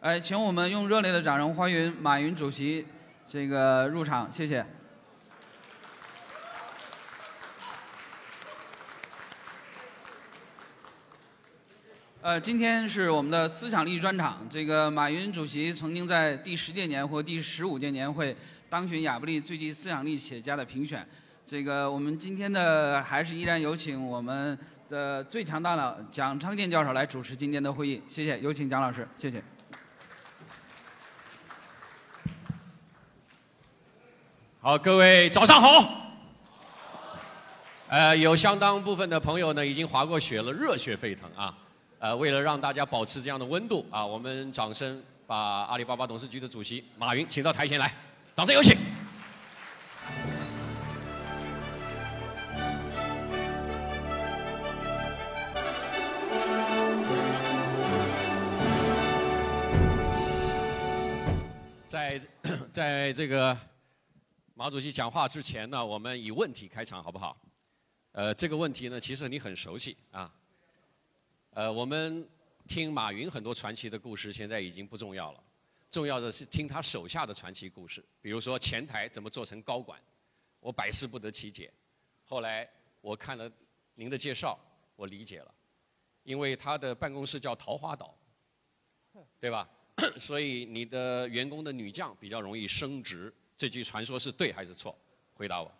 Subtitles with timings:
[0.00, 2.86] 哎，请我们用热烈的掌声欢迎马云主席
[3.28, 4.64] 这个入场，谢谢。
[12.20, 14.46] 呃，今天是我们的思想力专场。
[14.50, 18.36] 这个马云主席曾经在第十届年或第十五届年会
[18.68, 21.04] 当选亚布力最具思想力企业家的评选。
[21.44, 24.56] 这个我们今天的还是依然有请我们
[24.90, 28.02] 的最强大脑蒋昌建教授来主持今天的会议。
[28.06, 29.42] 谢谢，有请蒋老师，谢谢。
[34.66, 35.88] 好，各位早上好。
[37.86, 41.56] 呃，有相当部分的朋友呢已经滑过雪了，热血沸腾啊。
[42.00, 47.94] 呃，为了让大家保持这样的温度啊，我们掌声把阿里巴巴董事局的主席马云请到台前来，
[48.34, 48.76] 掌声有请。
[61.86, 62.20] 在
[62.72, 63.56] 在这个
[64.58, 67.38] 马主席讲话之前呢，我们以问题开场好不好？
[68.12, 70.34] 呃，这个问题呢，其实你很熟悉啊。
[71.50, 72.26] 呃，我们
[72.66, 75.44] 听马云很多传奇的故事，现在已经不重要了，
[75.90, 78.02] 重要的是听他手下的传奇故事。
[78.22, 80.00] 比如说前台怎么做成高管，
[80.60, 81.70] 我百思不得其解。
[82.24, 82.66] 后来
[83.02, 83.52] 我看了
[83.94, 84.58] 您的介绍，
[84.96, 85.54] 我理解了，
[86.22, 88.16] 因为他的办公室叫桃花岛，
[89.38, 89.68] 对吧？
[90.18, 94.96] 所以你的员工的女将比较容易升职，这句传说是对还是错？
[95.34, 95.72] 回答我。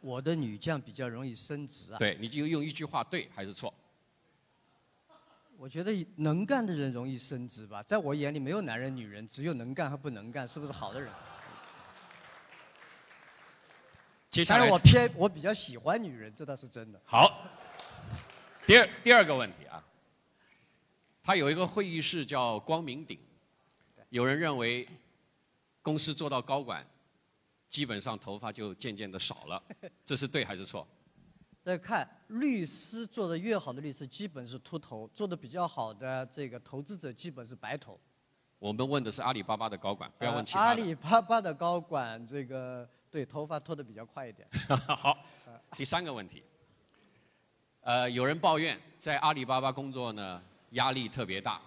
[0.00, 1.98] 我的女将比较容易升职啊。
[1.98, 3.72] 对，你就用一句话对还是错？
[5.56, 11.12] 我觉得能干的人容易升职吧，在我眼里没有男人女人，只有能干和不能干，是不是好的人？
[14.30, 17.00] 接下来我偏我比较喜欢女人，这倒是真的。
[17.04, 17.42] 好，
[18.64, 19.82] 第二第二个问题啊。
[21.24, 23.18] 他有一个会议室叫光明顶，
[24.10, 24.86] 有人认为
[25.88, 26.86] 公司做到高管，
[27.66, 29.62] 基本上头发就渐渐的少了，
[30.04, 30.86] 这是对还是错？
[31.62, 37.98] 再看律师做的越好的律师，基本是秃头；做的比较好的这个投资者，基本是白头。
[38.58, 40.66] 我们问的是阿里巴巴的高管，不要问其他的。
[40.66, 44.46] 阿里巴巴的高管，这个对头发脱的比较快一点。
[44.94, 45.16] 好，
[45.74, 46.42] 第三个问题，
[47.80, 50.42] 呃，有人抱怨在阿里巴巴工作呢。
[50.72, 51.58] 压力特别大，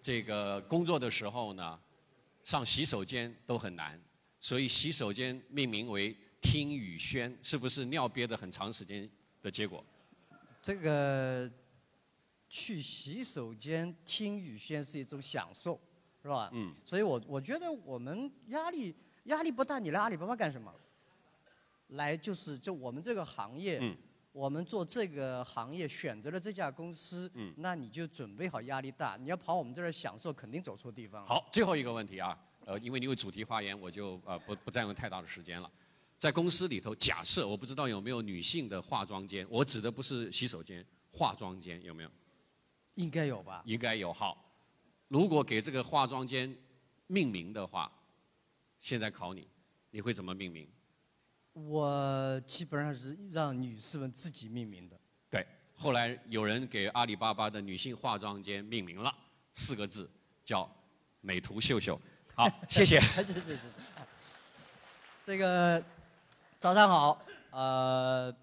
[0.00, 1.78] 这个工作的时候呢，
[2.44, 4.00] 上洗手间都很难，
[4.40, 9.08] 所以洗手间命名为“听雨轩”，是不是尿憋的很长时间
[9.40, 9.84] 的结果？
[10.60, 11.50] 这个
[12.48, 15.80] 去洗手间听雨轩是一种享受，
[16.22, 16.50] 是吧？
[16.52, 16.74] 嗯。
[16.84, 20.72] 所以我我觉得我们压力压力不大，你来阿里巴巴干什么？
[21.88, 23.78] 来就是就我们这个行业。
[23.80, 23.96] 嗯。
[24.32, 29.16] 我们做这个行业选择了这家公司，嗯，那你就准备好压力大。
[29.18, 31.26] 你要跑我们这儿享受，肯定走错地方。
[31.26, 35.70] 好，最后一个问题啊，呃，因为你有主题发言，我就呃不不占用太大的时间了。
[36.18, 42.10] 在公司里头，假设我不知道有没有女性的化妆间，我指的不是洗手间，化妆间有没有？
[42.94, 43.62] 应该有吧？
[43.66, 44.10] 应该有。
[44.12, 44.50] 好，
[45.08, 46.56] 如果给这个化妆间
[47.06, 47.92] 命名的话，
[48.80, 49.46] 现在考你，
[49.90, 50.66] 你会怎么命名？
[51.52, 54.98] 我基本上是让女士们自己命名的。
[55.28, 55.46] 对，
[55.76, 59.14] 后来有人给阿里巴巴的女性化妆间命名了，
[59.54, 60.10] 四个字
[60.42, 60.70] 叫
[61.20, 62.00] “美图秀秀”。
[62.34, 62.98] 好，谢谢。
[63.00, 63.62] 谢谢谢谢。
[65.24, 65.82] 这个
[66.58, 68.34] 早上好，呃，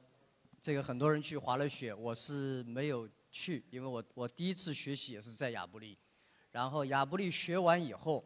[0.62, 5.98] 这个很多人去滑了雪，我是没有去，因为我我第一次学习也是在亚布力，
[6.52, 8.24] 然后亚布力学完以后，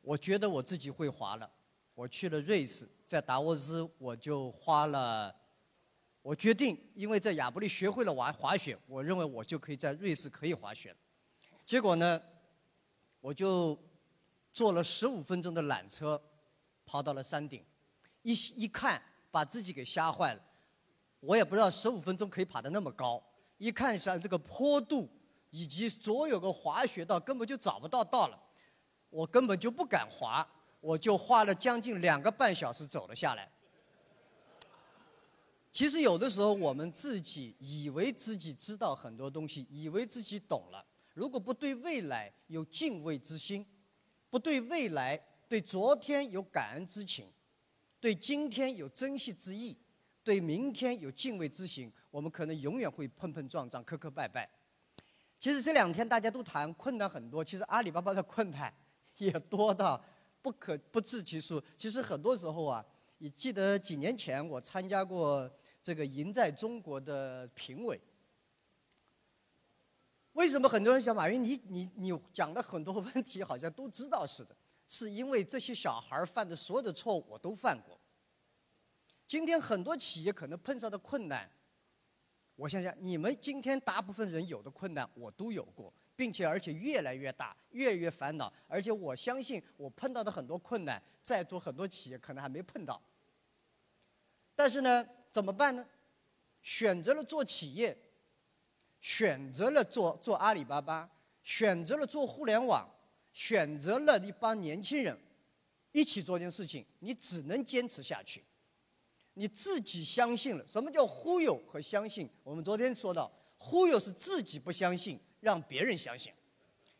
[0.00, 1.50] 我觉得我自己会滑了，
[1.94, 2.88] 我去了瑞士。
[3.06, 5.34] 在达沃斯，我就花了，
[6.22, 10.94] 我决定，因为在亚布力学会了玩滑雪，我认为我就可以在瑞士可以滑雪。
[11.66, 12.20] 结果呢，
[13.20, 13.78] 我就
[14.52, 16.20] 坐了十五分钟的缆车，
[16.86, 17.62] 跑到了山顶，
[18.22, 19.00] 一一看，
[19.30, 20.42] 把自己给吓坏了。
[21.20, 23.22] 我也不知道十五分钟可以爬得那么高，
[23.58, 25.08] 一看上这个坡度
[25.50, 28.42] 以及所有个滑雪道根本就找不到道了，
[29.10, 30.46] 我根本就不敢滑。
[30.84, 33.50] 我就花了将近两个半小时走了下来。
[35.72, 40.84] 其实有的时候我们自己以为自己知道很多东西，以为自己懂了，
[41.14, 43.66] 如果不对未来有敬畏之心，
[44.28, 47.32] 不对未来、对昨天有感恩之情，
[47.98, 49.74] 对今天有珍惜之意，
[50.22, 54.46] 对明天有敬畏之心，我们可能永远会碰碰撞撞、磕磕绊绊。
[55.40, 58.72] 其实这两天大家都谈困难很多，其实阿里巴巴的困难
[59.16, 60.04] 也多到。
[60.44, 61.62] 不可不自其数。
[61.74, 62.84] 其实很多时候啊，
[63.16, 65.50] 你记得几年前我参加过
[65.82, 67.98] 这个“赢在中国”的评委，
[70.34, 71.42] 为什么很多人想马云？
[71.42, 74.54] 你你你讲的很多问题好像都知道似的，
[74.86, 77.98] 是因为这些小孩犯的所有的错误我都犯过。
[79.26, 81.50] 今天很多企业可能碰上的困难，
[82.54, 93.00] 我想想，你们今天大部分人有的困难我都有过，并且而且越来越大，越来越烦恼，而且我相信我碰到的很多困难，在座很多企业可能还没碰到。
[94.54, 95.86] 但是呢，怎么办呢？
[96.62, 97.96] 选择了做企业，
[99.00, 101.10] 选择了做做阿里巴巴，
[101.42, 102.88] 选择了做互联网，
[103.32, 105.18] 选择了一帮年轻人
[105.92, 108.42] 一起做件事情，你只能坚持下去。
[109.34, 112.30] 你自己相信了，什么叫忽悠和相信？
[112.44, 116.32] 我们昨天说到，忽悠是自己不相信，让别人相信；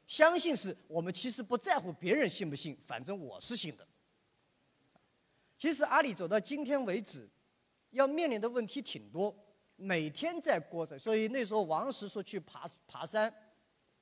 [0.06, 3.84] 相信是我们其实不在乎别人信不信，反正我是信的。
[5.56, 7.28] 其实阿里走到今天为止。
[7.94, 9.32] 要面临的问题挺多，
[9.76, 10.98] 每天在过着。
[10.98, 13.32] 所以那时候王石说去爬爬山，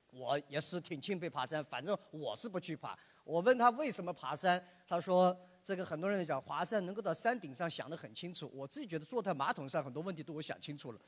[0.09, 1.63] 我也是挺钦佩爬山。
[1.65, 2.97] 反正我是不去爬。
[3.23, 8.49] 我问他为什么爬山，他说这个很多人讲华山能够到山顶上想得很清楚。
[8.51, 10.99] 我自己觉得坐在马桶上很多问题都我想清楚了。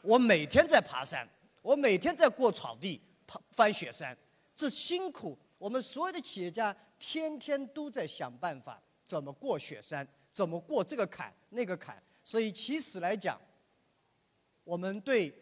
[0.00, 1.24] 我每天在爬山，
[1.62, 3.00] 我每天在过草地、
[3.50, 4.16] 翻雪山，
[4.54, 5.38] 这辛苦。
[5.56, 12.02] 我们所有的企业家天天都在想办法怎么过雪山，怎么过这个坎那个坎。
[12.24, 13.40] 所以，其实来讲，
[14.64, 15.32] 我们对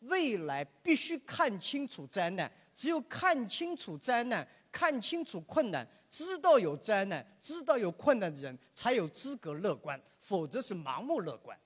[0.00, 2.50] 未来必须看清楚灾难。
[2.74, 10.00] 只有看清楚灾难、看清楚困难，知道有灾难、知道有困难的人，才有资格乐观。
[10.18, 11.58] 否则是盲目乐观。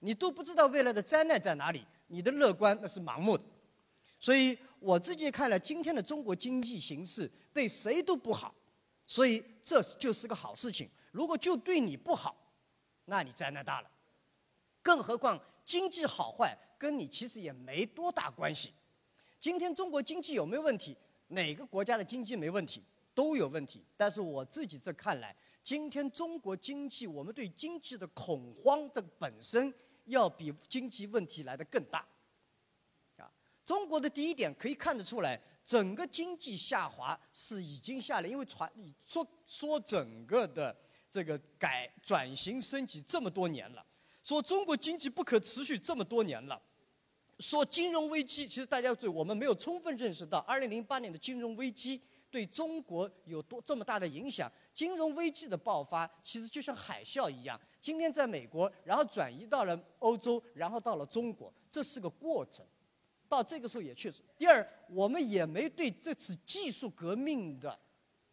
[0.00, 3.44] 你都不知道未来的灾难在哪里，你的乐观那是盲目的。
[4.22, 8.54] 所以我自己看来今天的中国经济形势，对谁都不好。
[9.04, 10.88] 所以这就是个好事情。
[11.10, 12.36] 如果就对你不好，
[13.06, 13.90] 那你灾难大了。
[14.80, 18.72] 更何况经济好坏跟你其实也没多大关系。
[19.40, 20.96] 今天中国经济有没有问题？
[21.26, 22.80] 哪个国家的经济没问题？
[23.12, 23.84] 都有问题。
[23.96, 25.34] 但是我自己这看来，
[25.64, 29.74] 今天中国经济，我们对经济的恐慌的本身
[30.04, 32.06] 要比经济问题来的更大。
[33.64, 38.70] 中国的第一点可以看得出来，整个经济下滑是已经下来，因为传
[39.06, 40.76] 说说整个的
[41.08, 43.84] 这个改转型升级这么多年了。
[44.22, 46.60] 说中国经济不可持续这么多年了，
[47.38, 52.00] 说金融危机，其实大家对我们没有充分认识到，二零零八年的金融危机
[52.30, 54.50] 对中国有多这么大的影响。
[54.72, 62.64] 金融危机的爆发其实就像海啸一样，今天在美国，然后转移到了欧洲，然后到了中国，这是个过程。
[63.32, 64.18] 到这个时候也确实。
[64.36, 67.78] 第二，我们也没对这次技术革命的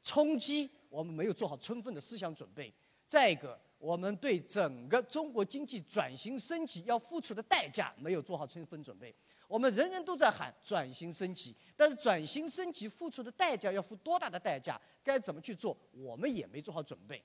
[0.03, 2.73] 冲击，我们没有做好充分的思想准备。
[3.07, 3.57] 再一个。
[3.79, 9.15] 我们对整个中国经济转型升级要付出的代价没有做好充分准备。
[9.47, 14.77] 我们人人都在喊转型升级，但是转型升级付出的代价要付多大的代价？
[15.01, 15.77] 该怎么去做？
[15.93, 17.23] 我们也没做好准备。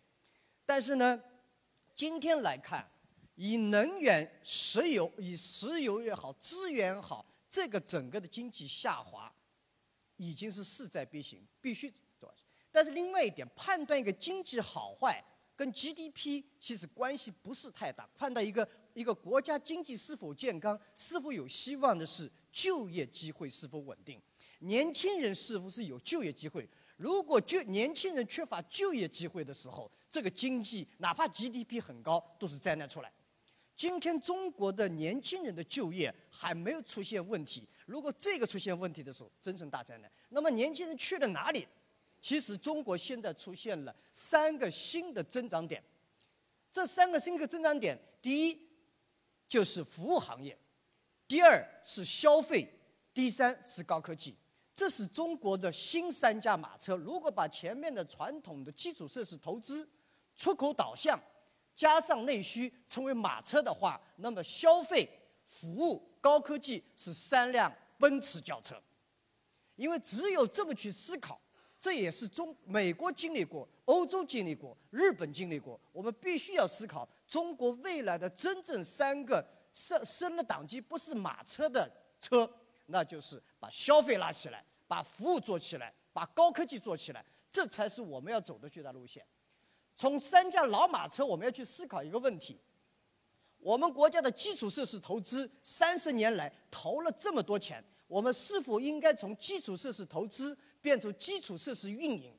[0.65, 1.21] 但是呢，
[1.97, 2.88] 今天来看，
[3.35, 9.32] 以能源、石油、以石油也好，资源好，这个整个的经济下滑
[10.16, 11.94] 已经是势在必行，必须
[12.72, 15.24] 但是另外一点，判断一个经济好坏。
[15.54, 24.20] 跟 GDP 其实关系不是太大，判断一个一个国家经济是否健康、是否有希望的是就业机会是否稳定，
[24.58, 26.68] 年轻人是否是有就业机会。
[26.96, 33.12] 如果就年轻人缺乏就业机会的时候，这个经济哪怕 GDP 很高都是灾难出来。
[33.76, 40.11] 今天中国的年轻人的就业还没有出现问题，如果这个出现问题的时候，真成大灾难。
[40.28, 41.66] 那么年轻人去了哪里？
[42.21, 45.83] 其实中国现在出现了三个新的增长点，
[46.71, 48.59] 这三个新的增长点，第一
[49.49, 50.57] 就是服务行业，
[51.28, 52.66] 第二是消费，
[53.12, 54.35] 第三是高科技。
[54.73, 56.97] 这是中国的新三驾马车。
[56.97, 59.88] 如果把前面的传统的基础设施投资、
[60.35, 61.21] 出口导向，
[61.75, 65.09] 加上内需成为马车的话，那么消费、
[65.45, 68.81] 服务、高科技是三辆奔驰轿车。
[69.76, 71.40] 因为只有这么去思考。
[71.81, 75.78] 这也是中美国经历过，欧洲经历过，日本经历过。
[75.93, 81.87] 我们必须要思考中国未来的真正三个升升了档级，不是马车的
[82.23, 82.50] 车，
[82.87, 89.23] 那就是把消费拉起来，把服务做起来，把高科技做起来，这才是我们要走的巨大路线。
[89.96, 92.60] 从三驾老马车，我们要去思考一个问题：
[93.58, 100.56] 我们国家的基础设施投资三十年来投了这么多钱，我们是否应该从基础设施投资？
[100.80, 102.30] 变成基础设施运营，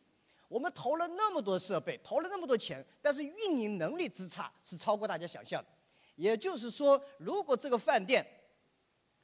[0.47, 5.69] 我们投了那么多设备，投了那么多钱，但是运营能力之差是超过大家想象的。
[6.15, 8.23] 也就是说，如果这个饭店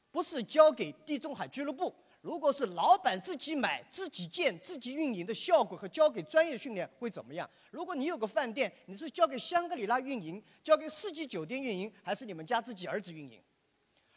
[0.10, 7.50] 不是交给地中海俱乐部，如果是老板自己买、自己建、自己运营的效果和交给专业训练会怎么样？
[7.72, 13.42] 如果你有个饭店，你是交给香格里拉运营、交给四季酒店运营，还是你们家自己儿子运营？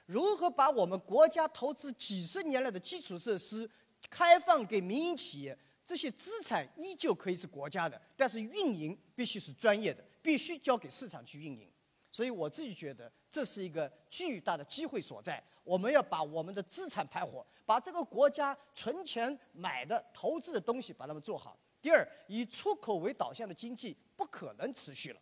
[0.04, 3.68] 如何把我们国家投资几十年来的基础设施
[4.10, 5.58] 开放给民营企业？
[5.86, 11.70] 这些资产依旧可以是国家的，但是运营必须是专业的，必须交给市场去运营。
[12.10, 15.42] 所以我自己觉得这是一个巨大的机会所在。
[15.64, 21.58] 我们要把我们的资产盘活，把这个国家存钱买的、投资的东西把它们做好。
[21.80, 25.20] 第二，以出口为导向的经济不可能持续了，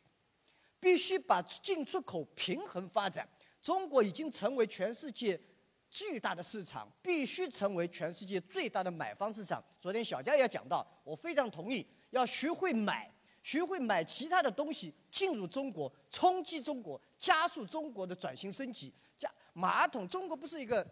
[0.78, 3.28] 必须把进出口平衡发展。
[3.60, 5.40] 中国已经成为全世界
[5.88, 9.62] 巨大的市场，必须成为全世界最大的买方市场。
[9.80, 18.92] 昨天小佳也讲到，我非常同意，要学会买，学会买其他的东西进入中国，冲击中国，加速中国的转型升级。
[19.18, 20.86] 加马桶，中国不是一个，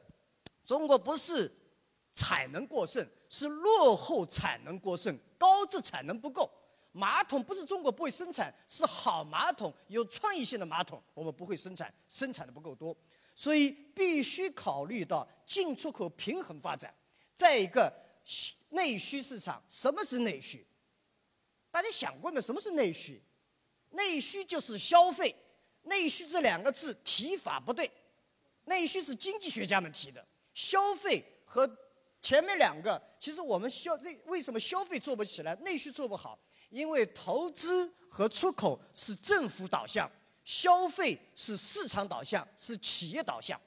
[0.67, 1.50] 中国不是
[2.14, 6.50] 产能过剩，是落后产能过剩，高质产能不够。
[6.93, 12.97] 马桶不是中国不会生产，是好马桶、有创意性的马桶，我们不会生产，生产的不够多，
[13.35, 16.93] 所以必须考虑到进出口平衡发展。
[17.33, 17.93] 再一个，
[18.71, 20.67] 内需市场，什么是内需？
[21.71, 22.40] 大家想过没有？
[22.43, 23.23] 什么是内需？
[23.90, 25.35] 内需就是消费。
[25.83, 27.90] 内需这两个字提法不对，
[28.64, 30.25] 内需是经济学家们提的，
[30.55, 31.69] 消费和
[32.23, 36.38] 前面两个，其实我们消内为什么消费做不起来，内需做不好？
[36.69, 40.09] 因为投资和出口是政府导向，
[40.45, 43.61] 消费是市场导向，是企业导向。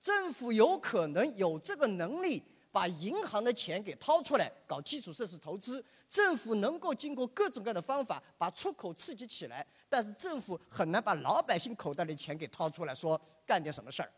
[0.00, 14.12] 政府有可能有这个能力把银行的钱给掏出来搞基础设施投资，政府能够经过各种各样的方法把出口刺激起来，但是政府很难把老百姓口袋里钱给掏出来，说干点什么事儿。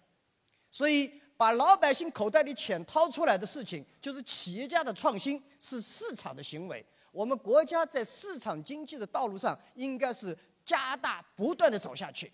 [0.76, 6.84] 所以，把老百姓口袋里钱掏出来的事情，就是企业家的创新，是市场的行为。
[7.10, 12.30] 我们国家在市场经济的道路上，应该是加大不断的走下去。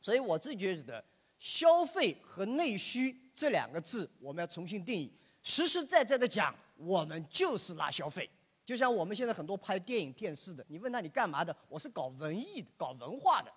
[0.00, 1.04] 所以我自己觉得，
[1.38, 5.16] 消费和内需这两个字，我们要重新定义。
[5.44, 8.28] 实实在在的讲，我们就是拉消费。
[8.66, 11.56] 就像我们现在很多拍电影、电视的，你问他你干嘛的？
[11.68, 13.52] 我是搞文艺的，搞文化的。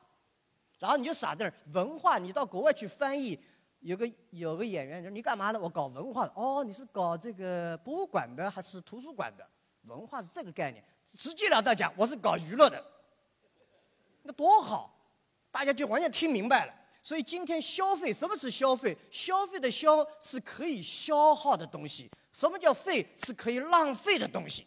[0.77, 3.39] 然后你就傻在那儿，文化你到国外去翻译，
[3.85, 5.59] 有个有个演员说你干嘛的？
[5.59, 6.33] 我搞文化的。
[6.35, 9.47] 哦，你是搞这个博物馆的还是图书馆的？
[9.83, 10.83] 文化是这个概念，
[11.15, 12.83] 直截了当讲，我是搞娱乐的，
[14.23, 14.91] 那多好，
[15.51, 16.73] 大家就完全听明白了。
[17.03, 18.97] 所以今天消费，什么是消费？
[19.11, 23.07] 消费的消是可以消耗的东西，什么叫费？
[23.15, 24.65] 是可以浪费的东西。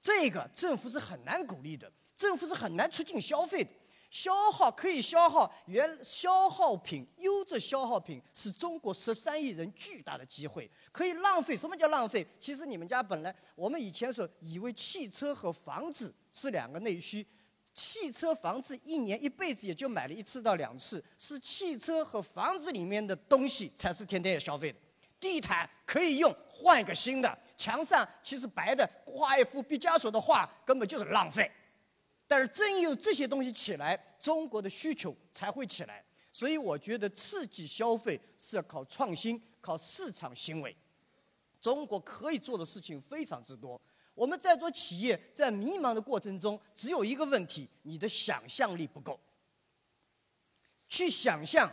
[0.00, 3.70] 这个政府是很难鼓励的，政府是很难促进消费的。
[4.10, 10.68] 消耗可以消耗，原消耗品、优质消耗品是中国十三亿人巨大的机会。
[10.90, 12.26] 可以浪费，什么叫浪费？
[12.40, 17.24] 其实你们家本来，我们以前说以为汽车和房子是两个内需，
[17.72, 24.78] 汽车、房子一年一辈子也就买了一次到两次，是汽车和房子里面的东西才是天天要消费的。
[25.20, 27.38] 地毯可以用，换一个新的。
[27.56, 31.48] 墙上其实白的，画一幅毕加索的画根本就是浪费。
[32.30, 36.04] 但是真有这些东西起来，中国的需求才会起来。
[36.30, 40.74] 所以我觉得刺激消费是要靠创新、靠市场行为。
[41.60, 43.80] 中国可以做的事情非常之多。
[44.14, 49.18] 我们在做企业，在迷茫的过程中，只有一个问题：你的想象力不够。
[50.88, 51.68] 去想象，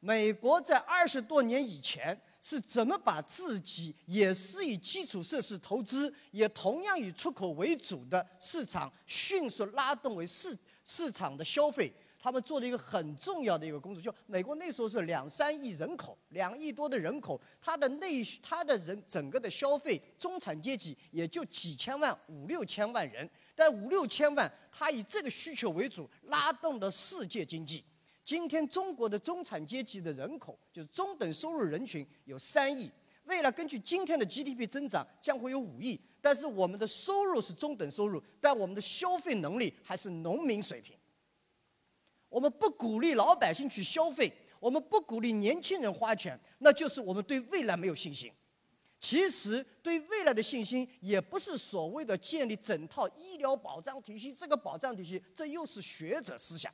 [0.00, 2.20] 美国在二十多年以前。
[2.44, 11.90] 是怎么把自己也是以基础设施投资，也同样以出口为主的市场迅速拉动为市市场的消费？
[12.20, 27.82] 他们做了一个很重要的一个工作，就美国那时候是两三亿人口，两亿多的人口，它的内它的人整个的消费中产阶级也就几千万五六千万人，但五六千万，它以这个需求为主，拉动的世界经济。
[28.24, 32.90] 今天中国的中产阶级的人口，就是中等收入人群有三亿，
[33.24, 36.00] 未来根据今天的 GDP 增长将会有五亿。
[36.22, 40.96] 但是我们的收入是中等收入，但我们的消费能力还是农民水平。
[42.30, 48.32] 我们不鼓励老百姓去消费，我们不鼓励年轻人花钱，那就是我们对未来没有信心。
[48.98, 56.72] 其实对未来的信心，也不是所谓的建立整套医疗保障体系，这个保障体系，这又是学者思想。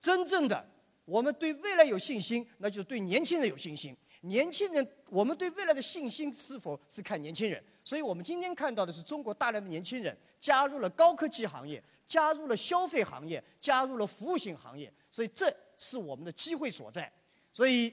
[0.00, 0.66] 真正的，
[1.04, 3.94] 我们对未来有信心，那就是对年轻人有信心。
[4.22, 7.62] 年轻人，我们对未来的信心是否是看年轻人？
[7.84, 14.92] 所以我们今天看到的是中国大量的年轻人加入了高科技行业，加入了消费行业，加入了服务型行业。
[15.10, 17.10] 所以这是我们的机会所在。
[17.52, 17.92] 所以，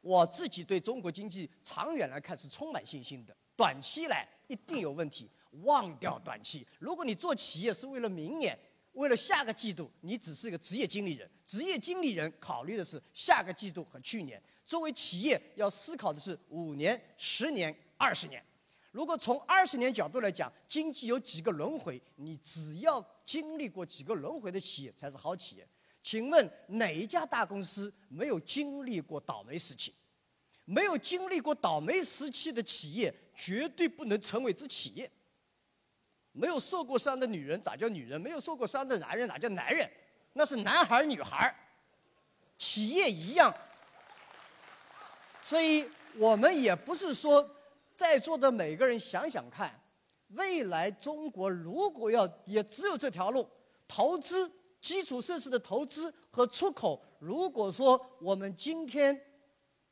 [0.00, 5.28] 我自己对中国经济长远来看是充满信心的，短期来一定有问题，
[5.64, 6.66] 忘掉短期。
[6.78, 8.56] 如果你做企业是为了明年，
[8.98, 11.30] 为了下个季度，你只是一个职业经理人。
[11.44, 14.42] 职业经理人考虑的是下个季度和去年。
[14.66, 18.44] 作为企业，要思考的是五年、十年、二十年。
[18.90, 25.68] 如果从二十年角度来讲，经济有几个轮回，你只要经历过几个轮回的企业才是好企业。
[26.02, 29.94] 请问哪一家大公司没有经历过倒霉时期？
[30.64, 35.08] 没有经历过倒霉时期的企业，绝对不能成为之企业。
[36.38, 38.20] 没有受过伤的女人咋叫女人？
[38.20, 39.90] 没有受过伤的男人哪叫男人？
[40.34, 41.52] 那是男孩女孩
[42.56, 43.52] 企业一样。
[45.42, 47.44] 所以我们也不是说，
[47.96, 49.82] 在座的每个人想想看，
[50.28, 53.48] 未来中国如果要也只有这条路，
[53.88, 54.48] 投资
[54.80, 59.20] 基础设施的投资和出口，如果说我们今天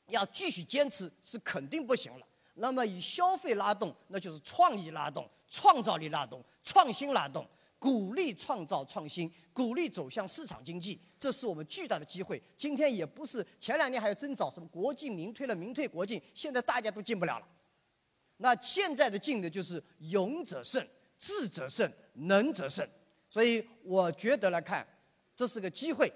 [0.06, 2.26] 要继续坚持，是肯定不行了。
[2.56, 7.46] 那么以消费拉动，那就是创意拉动、创造力拉动、创新拉动，
[7.78, 12.42] 鼓励创造创新，鼓励走向市场经济，这是我们巨大的机会。
[12.56, 17.46] 今天也不是前两年还有征找什么国进民退了，民退国进，现在大家都进不了了。
[18.38, 20.86] 那现在的进的就是勇者胜、
[21.18, 22.86] 智者胜、能者胜。
[23.30, 24.86] 所以我觉得来看，
[25.36, 26.12] 这是个机会，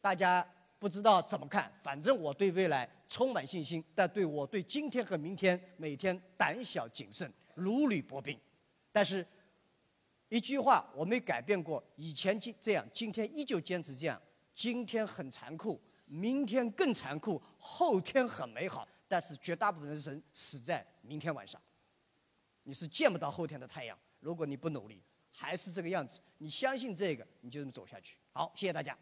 [0.00, 0.46] 大家。
[0.80, 8.38] 不知道怎么看，反正我对未来充满信心，但对我对今天和明天每天胆小谨慎，如履薄冰。
[8.92, 9.26] 但是，
[10.28, 14.20] 一句话我没改变过，以前今这样，今天依旧坚持这样。
[14.54, 21.60] 今天很残酷，明天更残酷，后天很美好，但是绝大部分人死在明天晚上。
[22.64, 25.00] 你是见不到后天的太阳，如果你不努力，
[25.30, 26.20] 还是这个样子。
[26.38, 28.16] 你相信这个，你就这么走下去。
[28.32, 28.98] 好，谢谢大家。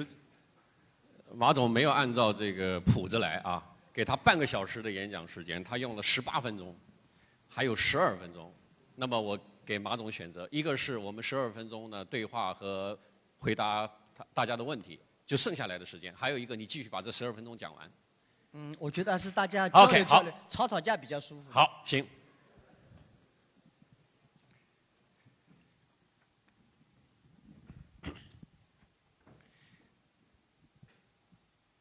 [0.00, 0.06] 实，
[1.32, 6.74] 马总没有按照这个谱子来啊，给他半个小时的演讲时间，他用了十八分钟，
[7.48, 8.52] 还有十二分钟。
[8.96, 12.98] 那么我给马总选择，一个是我们十二分钟呢对话和
[13.38, 17.90] 回答他大家的问题，就剩下来的时间；还有一个你继续把这十二分钟讲完。
[18.52, 21.50] 嗯，我觉得还是大家交流交流，吵吵架比较舒服。
[21.50, 22.06] 好，行。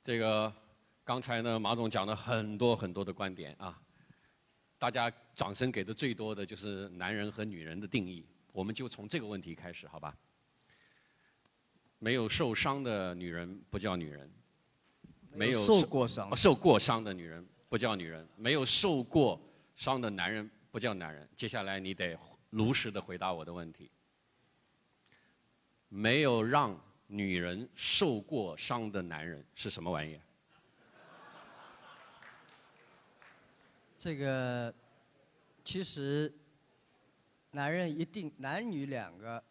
[0.04, 0.54] 这个
[1.06, 3.82] 刚才呢，马总讲了很多很多的观点啊，
[4.78, 10.14] 大家掌声给的最多的就是男人和女人的定义，我们就从这个问题开始，好吧？
[12.00, 14.30] 没有受伤的女人不叫女人，
[15.32, 19.40] 没有受过伤，受过伤的女人不叫女人，没有受过
[19.74, 21.26] 伤的男人不叫男人。
[21.34, 23.90] 接下来你得如实的回答我的问题，
[25.88, 26.78] 没有让。
[27.14, 30.22] 女人受过伤的男人是什么玩意儿？
[34.00, 34.74] 这个
[35.64, 36.34] 其实
[37.52, 39.44] 男人一定男女两个，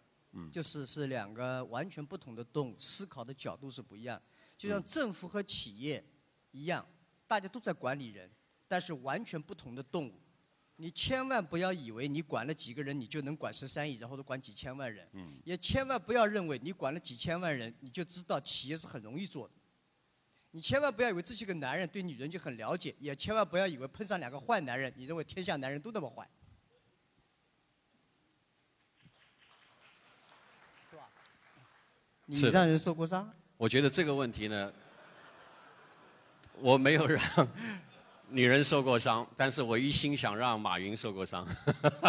[0.51, 4.21] 就是是两个完全不同的动物，思考的角度是不一样。
[4.59, 6.05] 就像政府和企业
[6.51, 6.85] 一样，
[7.29, 8.29] 大家都在管理人，
[8.67, 10.21] 但是完全不同的动物。
[10.83, 15.09] 你千万不要以为你管了几个人，你就能管十三亿，然后都管几千万人。
[15.13, 15.41] 嗯。
[15.45, 19.55] 也千万不要认为你管了几千万人，你就知道企业是很容易做的。
[20.51, 26.29] 你千万不要以为自己个男人对女人就很了解，也千万不要以为碰上两个坏男人，你认为天下男人都那么坏。
[30.91, 31.09] 是吧？
[32.27, 33.33] 你让人受过伤？
[33.57, 34.73] 我觉得这个问题呢，
[36.59, 37.21] 我没有让。
[38.33, 41.47] 女人受过伤，但是我一心想让马云受过伤。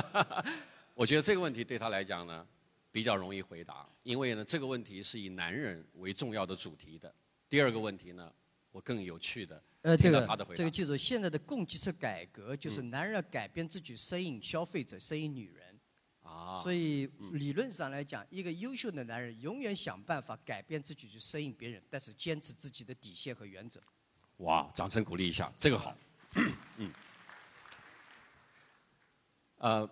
[0.96, 2.48] 我觉得这个问题对他来讲呢，
[2.92, 7.14] 比较容易回答，因为呢，这个问题是以男人为重要的主题的。
[7.50, 8.32] 第二个问题呢，
[8.72, 9.62] 我更有趣的
[9.98, 10.58] 听到他的回答。
[10.58, 15.78] 这个记住，现在的供给侧改革就是男人要改变自己，适应消费者，适应女人。
[16.22, 16.58] 啊。
[16.60, 23.82] 所以理论上来讲，一个优秀的男人永远想办法改变自己去适应别人，但是坚持自己的底线和原则。
[24.38, 25.96] 哇，掌声鼓励一下，这个好。
[26.78, 26.92] 嗯，
[29.58, 29.90] 呃，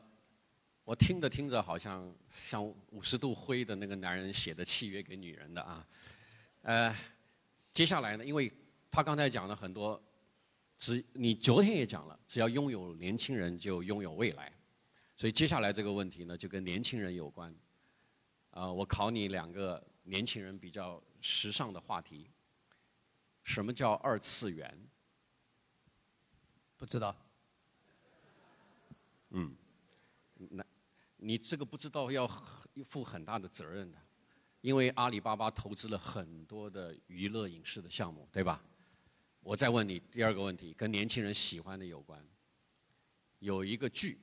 [0.83, 5.87] 我听着听着，好像像五十度灰的那个男人写的契约给女人的啊。
[6.63, 6.95] 呃，
[7.71, 8.51] 接下来呢，因为
[8.89, 10.01] 他刚才讲了很多，
[10.77, 14.51] 只你昨天也讲了，只要拥有年轻人就拥有未来，
[15.15, 17.53] 所以接下来这个问题呢，就跟年轻人有关。
[18.49, 22.29] 啊，我考你两个年轻人比较时尚的话题：
[23.43, 24.77] 什么叫二次元？
[26.81, 27.15] 不知道，
[29.29, 29.55] 嗯，
[30.49, 30.65] 那，
[31.17, 32.27] 你这个不知道要
[32.83, 33.97] 负很大的责任的，
[34.61, 38.59] 因为阿里巴巴投资了很多的娱乐影视的项目，对吧？
[39.41, 42.19] 我再问你第二个问题，跟年轻人喜欢的有关。
[43.37, 44.19] 有一个剧，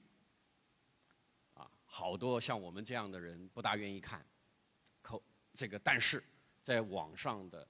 [1.55, 4.27] 啊，好多像我们这样的人不大愿意看，
[5.01, 5.23] 可
[5.55, 6.21] 这个，但是
[6.61, 7.65] 在网上的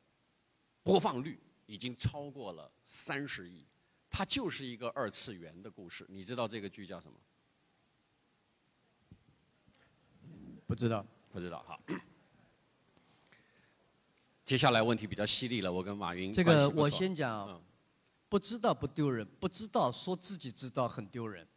[0.83, 3.67] 播放率已经超过了三十亿，
[4.11, 6.07] 它就是一个二次元的故事。
[6.09, 7.19] 你知道这个剧叫什么？
[10.67, 11.63] 不知道，不知道。
[11.63, 11.79] 哈，
[14.45, 17.63] 接下来问题比较犀利了，我跟马云这个我先讲。
[18.31, 21.49] 不知道不丢人，不知道说自己知道很丢人。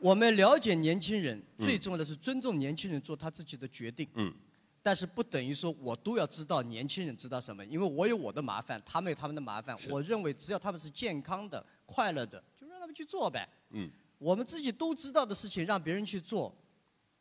[0.00, 4.08] 我们了解年轻人，最重要的是尊重年轻人做他自己的决定。
[4.14, 4.34] 嗯。
[4.82, 9.76] 但是不等于说我都要知道年轻人知道什么，因为我有我的麻烦，他们有他们的麻烦。
[9.88, 13.48] 我认为只要他们是健康的、快乐的，就让他们去做呗。
[13.70, 13.90] 嗯。
[14.18, 16.54] 我们自己都知道的事情，让别人去做，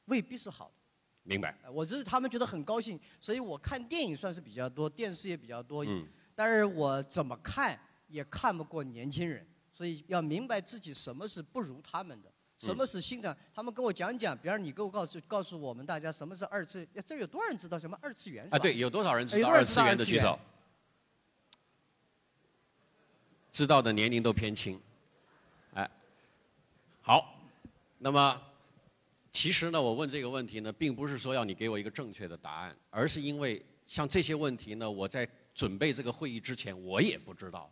[0.05, 0.73] 未必是好的。
[1.23, 1.57] 明白。
[1.71, 5.85] 我只是他们觉得很高兴，所以我看电影算是比较多，电视也比较多。
[5.85, 6.07] 嗯。
[6.35, 7.79] 但是我怎么看？
[8.07, 12.29] 也看不过年轻人，所以要明白自己什么是不如他们的，
[12.61, 13.35] 什么是新的。
[13.55, 18.47] 他们跟我讲讲，比方你给我告诉告诉我们大家什么是二次，这有多少人知道什么二次元？
[18.51, 20.37] 啊，对，有多少人知道二次元的举手？
[23.49, 24.79] 知道的年龄都偏轻。
[25.73, 25.89] 哎，
[27.01, 27.33] 好，
[27.97, 28.39] 那么
[29.31, 37.71] 其实呢，我问这个问题呢，并不是说要你给我一个正确的答案，而是因为像这些问题呢，我在准备这个会议之前，我也不知道。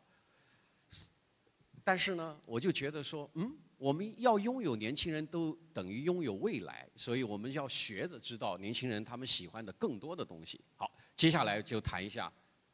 [1.84, 10.59] 但是呢，我就觉得说，嗯，我们要拥有年轻人都等于拥有未来，所以我们要学着知道年轻人他们喜欢的更多的东西。
[10.75, 12.31] 好，接下来就谈一下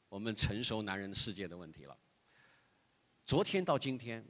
[0.09, 1.95] 我们成熟男人的世界的问题了。
[3.23, 4.25] 昨天到今天，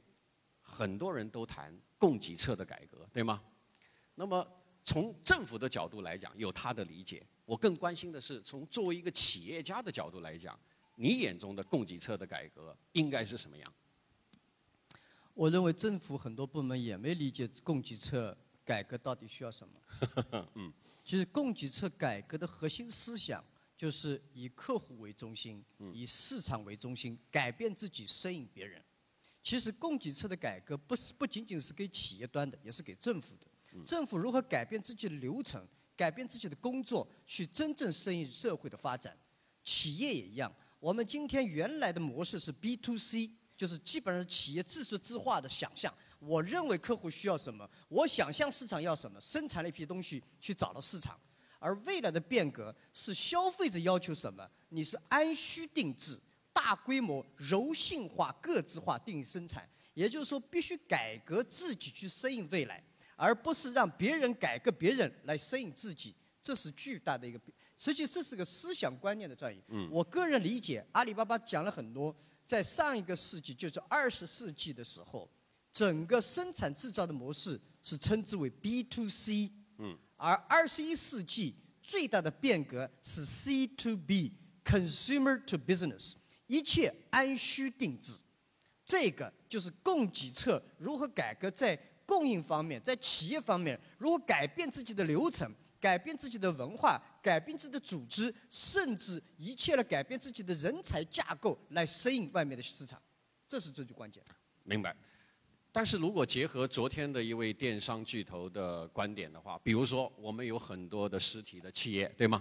[0.60, 3.42] 很多人都谈供给侧的改革，对吗？
[4.14, 4.46] 那么
[4.84, 7.26] 从政府的角度来讲，有他的理解。
[7.46, 10.58] 我更关心的是，从作为一个企业家的角度来讲，
[10.94, 13.72] 你眼中的供给侧的改革应该是什么样？
[15.36, 20.48] 我认为政府很多部门也没理解供给侧改革到底需要什么。
[20.54, 20.72] 嗯，
[21.04, 23.44] 其实供给侧改革的核心思想
[23.76, 28.82] 就是以客户为中心，以市场为中心，改变自己，适应别人。
[29.42, 33.46] 其实供给侧的改革不是不仅仅是给企业端的，也是给政府的。
[33.84, 35.62] 政府如何改变自己的流程，
[35.94, 39.14] 改变自己的工作，去真正适应社会的发展？
[39.62, 40.50] 企业也一样。
[40.80, 43.30] 我们今天原来的模式是 B to C。
[43.56, 51.18] 就是基本上企业自说自话的想象，我认为客户需要什么，我想象市场要什么，生产了一批东西去找到市场。
[51.58, 56.20] 而未来的变革是消费者要求什么，你是按需定制、
[56.52, 59.66] 大规模、柔性化、个制化定义生产。
[59.94, 62.84] 也就是说，必须改革自己去适应未来，
[63.16, 66.14] 而不是让别人改革别人来适应自己。
[66.42, 67.40] 这是巨大的一个，
[67.74, 69.58] 实际这是个思想观念的转移。
[69.90, 72.14] 我个人理解，阿里巴巴讲了很多。
[72.46, 75.28] 在上一个世纪，就是二十世纪的时候，
[75.72, 86.12] 整个生产制造的模式是称之为 B to C，嗯，而二十一世纪最大的变革是 C to B，Consumer to Business，
[86.46, 88.16] 一切按需定制，
[88.84, 95.52] 这个就是供给侧如何改革在供应方面，在企业方面如何改变自己的流程。
[95.78, 103.02] 改变自己的文化，改变自己的组织，甚至一切的改变自己的人才架构，来适应外面的市场，
[103.48, 104.34] 这是最最关键的。
[104.62, 104.94] 明白。
[105.72, 112.40] 但是如果结合昨天的一位电商巨头的观点的话，比如说我们有很多的实体的企业，对吗？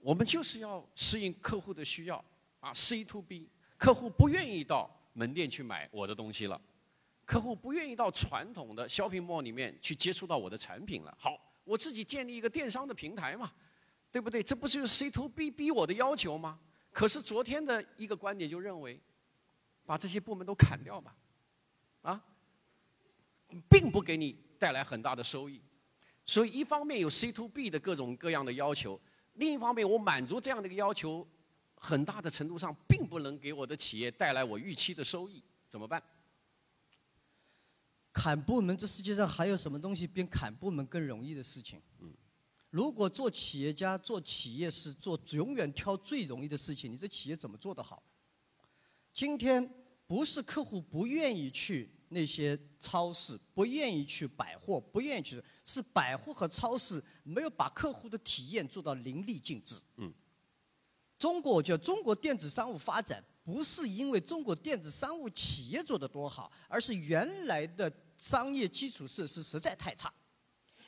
[0.00, 2.24] 我们就是要适应客户的需要
[2.60, 6.58] 啊，C to B，客户不愿意到门店去买我的东西了，
[7.26, 11.14] 客户不愿意到传统的 shopping mall 里面去接触到我的产品了。
[11.18, 11.38] 好。
[11.62, 13.52] 我自己建立一个电商的平台嘛，
[14.12, 14.42] 对不对？
[14.42, 16.58] 这不就是 C to B 逼我的要求吗？
[16.92, 19.00] 可是昨天的一个观点就认为，
[19.86, 21.16] 把这些部门都砍掉吧，
[22.02, 22.24] 啊，
[23.68, 25.62] 并不给你带来很大的收益。
[26.26, 29.00] 所以一方面有 C to B 的各种各样的要求，
[29.34, 31.26] 另一方面我满足这样的一个要求，
[31.76, 36.02] 很大的程度上并不能给我的企业带来我预期的收益，怎么办？
[38.12, 41.80] 砍部门，这世界上还有什么东西比砍部门更容易的事情？
[42.00, 42.12] 嗯，
[42.70, 48.02] 如果做企业家、做企业是做永远挑最容易的事情，你这企业怎么做得好？
[49.12, 49.68] 今天
[50.06, 59.74] 不是客户不愿意去那些超市，不愿意去百货，不愿意去，是百货和超市没有把客户的体验做到淋漓尽致。
[59.96, 60.12] 嗯，
[61.18, 63.22] 中国叫中国电子商务发展。
[63.42, 70.12] 不是因为中国电子商务企业做得多好，而是原来的商业基础设施实在太差。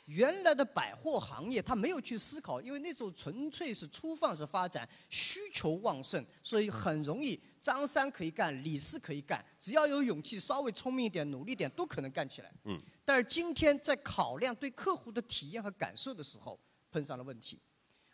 [0.07, 12.53] 原来的百货行业，他没有去思考，因为那时候纯粹是粗放式发展，需求旺盛，所以很容易张三可以干，李四可以干，只要有勇气，稍微聪明一点，努力点，都可能干起来。
[12.65, 12.83] 嗯。
[13.05, 16.59] 但是今天在考量对客户的体验和感受的时候，
[16.91, 17.59] 碰上了问题。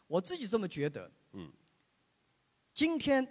[0.07, 1.11] 我自己这么觉得。
[1.33, 1.51] 嗯。
[2.75, 3.27] 今天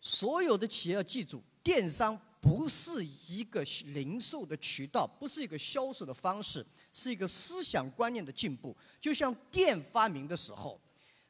[0.00, 2.20] 所有的企业要记住，电商。
[2.42, 3.62] 不是一个
[3.94, 8.76] 零售的渠道，不是一个销售的方式，是一个思想观念的进步。
[9.00, 10.80] 就像电发明的时候，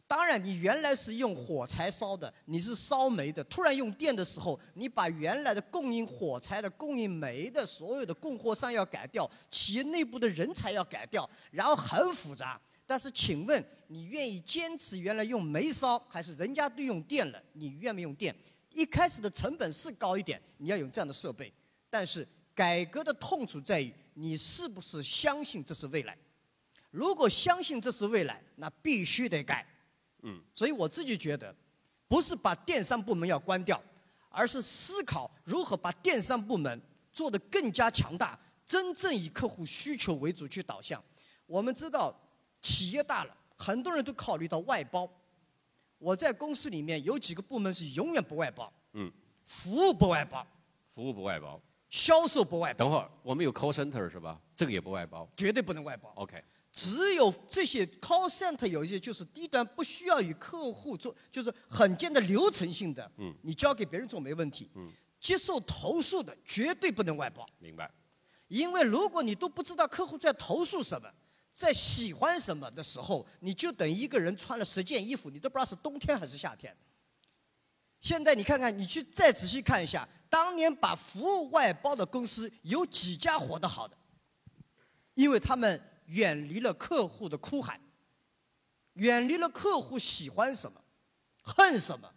[0.07, 12.59] 当然你原来是用火柴烧的，你是烧煤的，突然用电的时候，你把原来的供应火柴的、供应煤的所有的供货商要改掉，企业内部的人才要改掉，然后很复杂。
[12.87, 18.35] 但是，请问你愿意坚持原来用煤烧，还是人家都用电了，你愿不愿意用电？
[18.75, 21.53] 一开始的成本是高一点，你要有这样的设备，
[21.89, 26.17] 但是改革的痛处在于你是不是相信这是未来？
[26.91, 29.67] 如果相信这是未来，那必须得改。
[30.23, 31.55] 嗯，所以我自己觉得，
[32.07, 33.83] 不是把电商部门要关掉，
[34.29, 36.81] 而是思考如何把电商部门
[37.13, 41.03] 做得更加强大，真正以客户需求为主去导向。
[41.47, 42.15] 我们知道，
[42.61, 45.11] 企业大了，很多人都考虑到外包。
[46.03, 49.11] 我在公司里面有几个部门是永远不外包，嗯，
[49.45, 50.45] 服务不外包，
[50.89, 52.79] 服务不外包，销售不外包。
[52.79, 54.37] 等会儿我们有 call center 是吧？
[54.53, 56.13] 这个也不外包，绝对不能外包。
[56.17, 67.89] OK，只有这些 call center 有一些就是低端，不需要与客户做，就是很简单流程性的，嗯，你交给别人做没问题，嗯，接受投诉的绝对不能外包，明白？
[68.49, 71.09] 因为如果你都不知道客户在投诉什么。
[71.53, 76.77] 在喜欢什么的时候，你就等一个人穿了十件衣服，你都不知道是冬天还是夏天。
[78.01, 83.97] 现在你看看，你去再仔细看一下，当年把服务外包的公司有几家活得好的？
[85.15, 87.81] 因为他们远离了客户的哭喊，
[88.95, 90.83] 远离了客户喜欢什么、
[91.45, 92.13] 恨什么。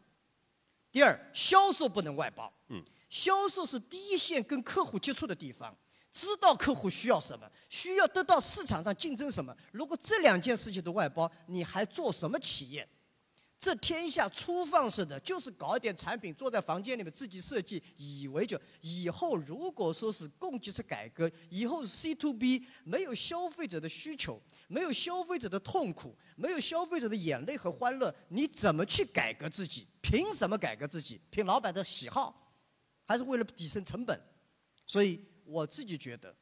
[0.91, 2.51] 第二，销售不能外包。
[2.69, 2.83] 嗯。
[3.07, 5.77] 销售是第一线跟客户接触的地方。
[6.15, 9.53] 知道客户需要什么，需要得到市场上竞争什么。
[9.73, 12.87] 如果这两件事情都外包，你还做什么企业？
[13.59, 29.85] 这天下粗放式的，就是搞一点产品，坐在房间里面自己设计，以为就以后如果说是供给侧改革，以后是 C to B，没有消费者的需求，没有消费者的痛苦，没有消费者的眼泪和欢乐，你怎么去改革自己？
[29.99, 31.19] 凭什么改革自己？
[31.29, 32.53] 凭老板的喜好，
[33.05, 34.17] 还是为了底层成本？
[34.85, 35.21] 所以。
[35.45, 36.35] 我自己觉得，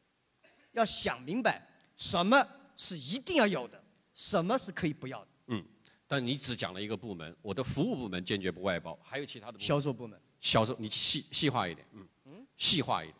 [0.71, 1.61] 要想明白
[1.95, 5.27] 什么是一定要有的，什么是可以不要的。
[5.47, 5.63] 嗯，
[6.07, 9.59] 但你只讲了一个部门，我的服务部门坚决不外包，还有其他的。
[9.59, 10.19] 销售部门。
[10.39, 12.07] 销售，你细细化一点，嗯。
[12.25, 12.47] 嗯。
[12.57, 13.17] 细化一点。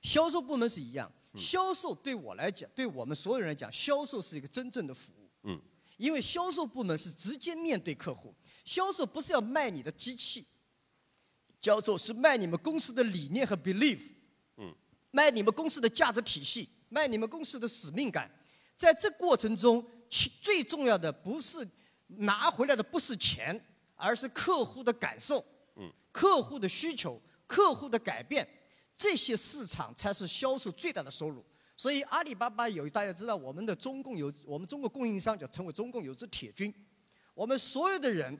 [0.00, 5.30] 销售部门是一样，销售对我来讲，对我们所有人来讲，销售是一个真正的服务。
[5.42, 5.60] 嗯。
[5.98, 10.44] 因为销售部门是直接面对客户，销售不是要卖你的机器，
[11.60, 14.00] 销售是卖你们公司的理念和 belief。
[15.12, 18.28] 卖你们公司的价值体系，卖你们公司的使命感，
[18.74, 19.84] 在这过程中，
[20.40, 21.66] 最重要的不是
[22.08, 23.58] 拿回来的不是钱，
[23.94, 25.44] 而是客户的感受，
[25.76, 28.46] 嗯，客户的需求，客户的改变，
[28.96, 31.44] 这些市场才是销售最大的收入。
[31.76, 36.72] 所以阿里巴巴有大家知道，我们的中共有我们中国供应商就成为中共有支铁军，
[37.34, 38.38] 我们所有的人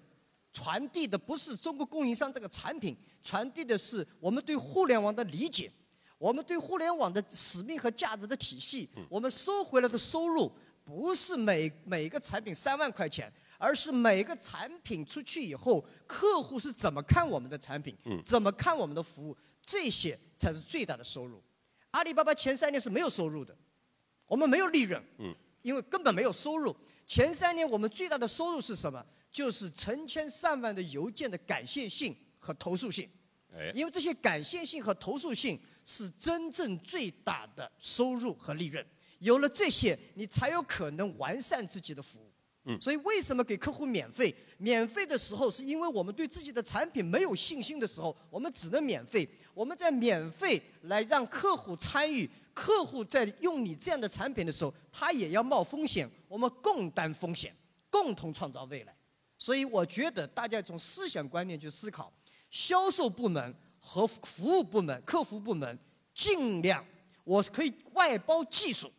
[0.52, 5.70] 传递的不是中国供应商这个产品，传递的是我们对互联网的理解。
[6.22, 10.48] 我们对互联网的使命和价值的体系，我们收回来的收入
[10.84, 21.42] 不是每每个产品三万块钱，而是每个产品出去以后，客户是怎么看我们的产品，怎么看我们的服务，这些才是最大的收入。
[21.90, 23.52] 阿里巴巴前三年是没有收入的，
[24.28, 25.02] 我们没有利润，
[25.62, 26.72] 因为根本没有收入。
[27.04, 29.04] 前三年我们最大的收入是什么？
[29.32, 33.10] 就是成千上万的邮件的感谢信和投诉信，
[33.74, 35.60] 因为这些感谢信和投诉信。
[35.84, 38.84] 是真正最大的收入和利润。
[39.18, 42.32] 有了这些，你才有可能完善自己的服务。
[42.64, 42.80] 嗯。
[42.80, 44.34] 所以，为什么给客户免费？
[44.58, 49.28] 免费的时候，是因为我们对自己的产品没有信心的时候，我们只能免费。
[49.54, 56.10] 我们在免费来让客户参与，客户在用你这样的产品的时候，他也要冒风险。
[56.26, 57.54] 我们共担风险，
[57.90, 58.96] 共同创造未来。
[59.38, 62.12] 所以，我觉得大家从思想观念去思考，
[62.50, 63.54] 销售部门。
[63.84, 65.76] 和服务部门、客服部门
[66.14, 66.84] 尽量，
[67.24, 68.90] 我可以外包技术，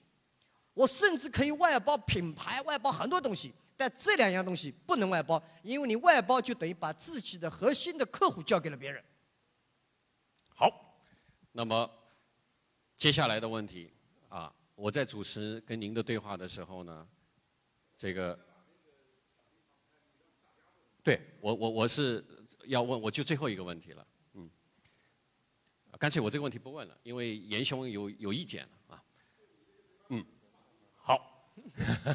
[0.74, 9.02] 我甚至可以外包品牌、外包很多东西，但这两样东西不能外包，因为你外包就等于把自己的核心的客户交给了别人。
[10.54, 10.69] 好，
[11.54, 11.89] 那么
[12.98, 13.91] 接下来的问题
[14.28, 17.08] 啊，我在主持跟您的对话的时候呢，
[17.98, 18.38] 这个，
[21.02, 22.24] 对我我我是
[22.65, 24.06] 要问，我就最后一个问题了，
[26.04, 29.02] 干脆我这个问题不问了，因为严兄有有意见啊，
[30.10, 30.22] 嗯，
[30.98, 31.48] 好，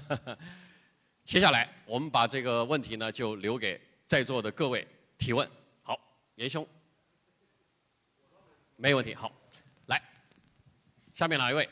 [1.24, 5.48] 接下来我们把这个问题呢就留给在座的各位提问，
[5.82, 5.98] 好，
[6.34, 6.68] 严兄，
[8.76, 9.32] 没问题，好，
[9.86, 10.02] 来，
[11.14, 11.66] 下面哪一位？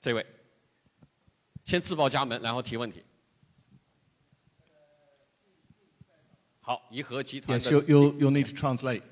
[0.00, 0.24] 这位，
[1.64, 3.02] 先自报家门，然后提问题。
[6.60, 9.02] 好，颐和集团 Yes, 的 you'll, you'll, you'll need to translate.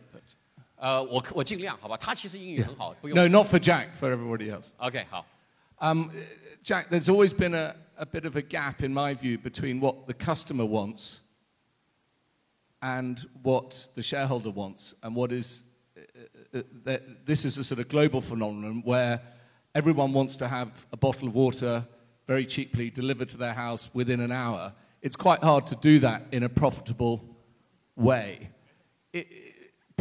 [0.76, 1.98] 呃，我我尽量，好吧？
[1.98, 3.15] 他其实英语很好，不用。
[3.15, 4.70] No, not for Jack, for everybody else.
[4.78, 5.26] OK，好。
[5.80, 6.10] Um,
[6.63, 10.06] Jack, there's always been a, a bit of a gap, in my view, between what
[10.08, 11.22] the customer wants
[12.82, 15.63] and what the shareholder wants, and what is.
[15.96, 19.22] Uh, uh, that this is a sort of global phenomenon where
[19.74, 21.86] everyone wants to have a bottle of water
[22.28, 24.74] very cheaply delivered to their house within an hour.
[25.02, 27.24] It's quite hard to do that in a profitable
[27.96, 28.50] way.
[29.13, 29.28] It,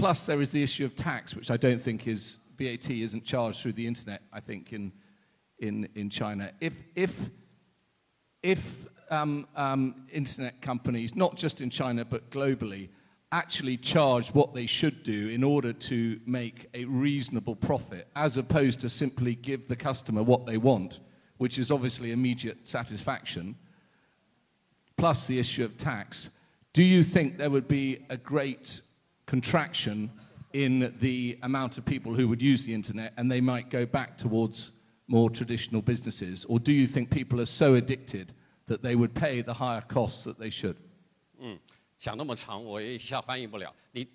[0.06, 3.60] plus, there is the issue of tax, which I don't think is VAT isn't charged
[3.60, 4.22] through the internet.
[4.32, 4.92] I think in
[5.58, 6.52] in in China.
[6.62, 7.32] If if
[8.44, 12.90] if um, um, internet companies, not just in China but globally,
[13.32, 18.80] actually charge what they should do in order to make a reasonable profit, as opposed
[18.82, 21.00] to simply give the customer what they want,
[21.38, 23.56] which is obviously immediate satisfaction,
[24.98, 26.30] plus the issue of tax,
[26.74, 28.82] do you think there would be a great
[29.27, 30.11] contraction
[30.53, 34.17] in the amount of people who would use the internet and they might go back
[34.19, 34.73] towards
[35.07, 36.45] more traditional businesses?
[36.47, 38.33] Or do you think people are so addicted
[38.67, 40.77] that they would pay the higher costs that they should?
[41.39, 41.59] 嗯，
[41.97, 43.75] 讲那么长，我一下翻译不了。
[43.93, 44.07] 你，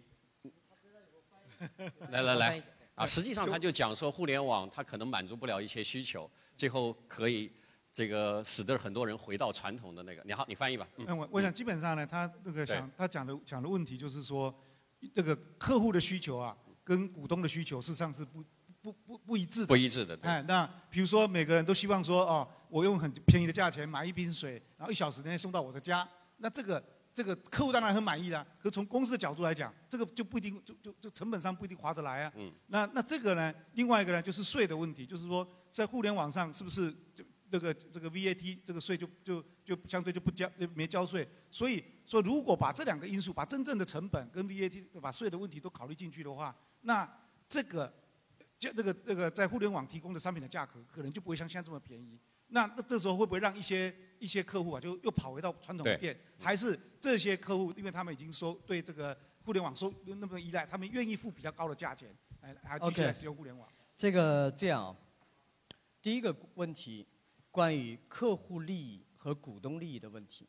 [2.12, 2.62] 来来来，
[2.96, 7.52] 啊，实际上他就讲说，互联网它可能满足不了一些需求，最后可以
[7.92, 10.22] 这个使得很多人回到传统的那个。
[10.26, 10.88] 你好，你翻译吧。
[10.98, 14.54] 嗯那我我想基本上呢，他那个对想他讲的讲的问题就是说，
[15.15, 18.45] 这个客户的需求啊，跟股东的需求事实上是不
[18.83, 19.67] 不不不一致的。
[19.67, 26.09] 不一致的哎，那比如说每个人都希望说，哦，我用很便宜的价钱买一瓶水，然后一小时内送到我的家，
[26.39, 26.83] 那这个
[27.15, 28.47] 这个客户当然很满意啦。
[28.59, 32.33] 可从公司的角度来讲，这个就不一定就就就成本上不一定划得来啊。
[32.37, 32.53] 嗯。
[32.69, 47.09] 那那这个呢，另外一个呢就是税的问题，就是说在互联网上是不是就这个这个 VAT 这个税就就就相对就不交没交税，所以说如果把这两个因素，把真正的成本跟 VAT 把税的问题都考虑进去的话，那
[47.47, 47.93] 这个
[48.59, 52.19] 就这个这个在互联网提供的商品的价格可能就不会像现在这么便宜。
[52.49, 56.19] 那那这时候会不会让一些一些客户啊，就又跑回到传统的店？
[56.37, 63.69] 还是这些客户，因为他们已经收对这个互联网收那么依赖，他们愿意付比较高的价钱，哎还继续来使用互联网？
[63.95, 64.97] 这个这样啊，
[66.03, 67.07] 第一个问题，
[67.53, 70.49] 关于客户利益和股东利益的问题。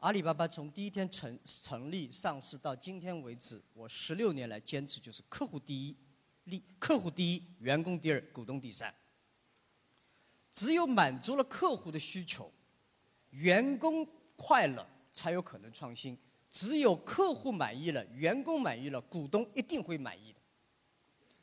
[0.00, 5.96] 阿里巴巴从第一天成成立上市到今天为止，我十六年来坚持就是客户第一，
[6.44, 8.94] 利客户第一，员工第二，股东第三。
[10.50, 12.52] 只有满足了客户的需求，
[13.30, 16.18] 员工快乐才有可能创新。
[16.50, 20.38] 只有客户满意了，员工满意了，股东一定会满意的。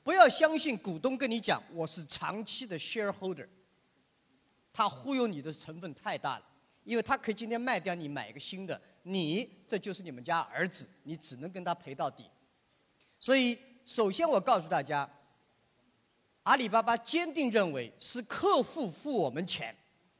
[0.03, 3.47] 不要相信股东跟你讲我是长期的 shareholder，
[4.73, 6.45] 他忽悠你的成分太大了，
[6.83, 12.25] 因为他可以今天卖掉你买一个新的，你这就是你们家儿子，你只能跟他赔到底。
[13.19, 15.09] 所以，首先我告诉大家，
[16.43, 19.75] 阿里巴巴坚定认为是客户付我们钱，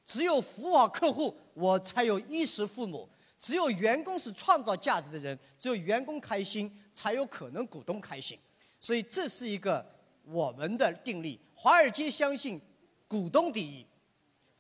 [0.06, 3.10] 只有服务好客户，我才有衣食父母。
[3.40, 8.38] 只有员工是创造价值的人，只有员工开心，才有可能股东开心。
[8.80, 9.84] 所以这是一个
[10.26, 11.40] 我们的定力。
[11.56, 12.62] 华尔街相信
[13.08, 13.84] 股东第一，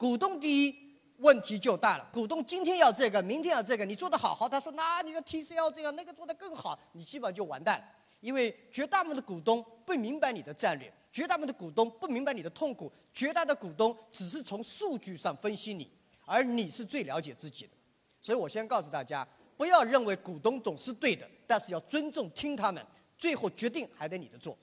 [0.01, 0.75] 股东第一，
[1.17, 2.09] 问题就大了。
[2.11, 7.85] 股东今天要这个，明天要这个，你做得好好，他说那你的 TCL 这样，那个做得更好，你基本上就完蛋了。
[8.19, 15.87] 因为绝大部分的股东不明白你的战略，绝大部分的股东不明白你的痛苦，绝大的股东只是从数据上分析你，
[16.25, 17.73] 而你是最了解自己的。
[18.19, 19.23] 所以我先告诉大家，
[19.55, 22.83] 不要认为股东总是对的，但是要尊重听他们，
[23.19, 24.57] 最后决定还得你的做。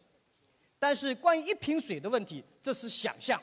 [0.80, 3.40] 但是关于一瓶水的问题，这是想象。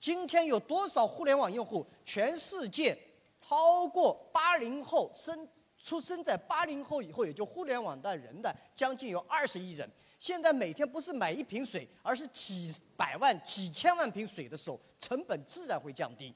[0.00, 1.86] 今天有多少互联网用户？
[2.04, 2.98] 全世界
[3.38, 5.46] 超过八零后生
[5.78, 9.88] 出生在八零后以后，也就互联网的人的将近有二十亿人。
[10.18, 16.34] 现在每天不是买一瓶水，而是几百万、几千万瓶水的时候，成本自然会降低。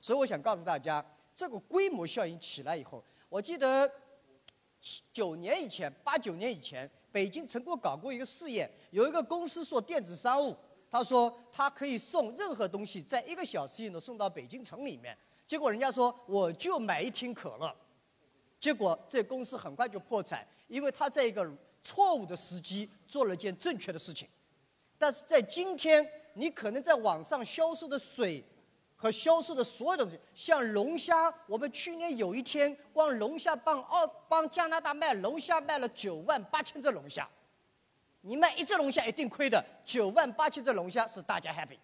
[0.00, 1.04] 所以我想告诉大家，
[1.34, 3.90] 这个规模效应起来以后，我记得
[5.12, 10.56] 九年以前、八九年以前，北京曾经搞过一个试验，有一个公司做电子商务，
[10.90, 15.16] 他说他可以送任何东西，在一个小时以内送到北京城里面。
[15.46, 17.74] 结果人家说我就买一听可乐，
[18.58, 21.48] 结果这公司很快就破产，因为他在一个
[21.82, 24.28] 错误的时机做了件正确的事情。
[24.98, 28.42] 但是在今天，你可能在网上销售的水
[28.96, 37.28] 和销售的所有的东西，像龙虾，我们去年有一天光龙虾帮澳帮加拿大卖龙虾卖了九万八千只龙虾，
[38.26, 41.78] 你卖一只龙虾一定亏的，九万八千只龙虾是大家 happy。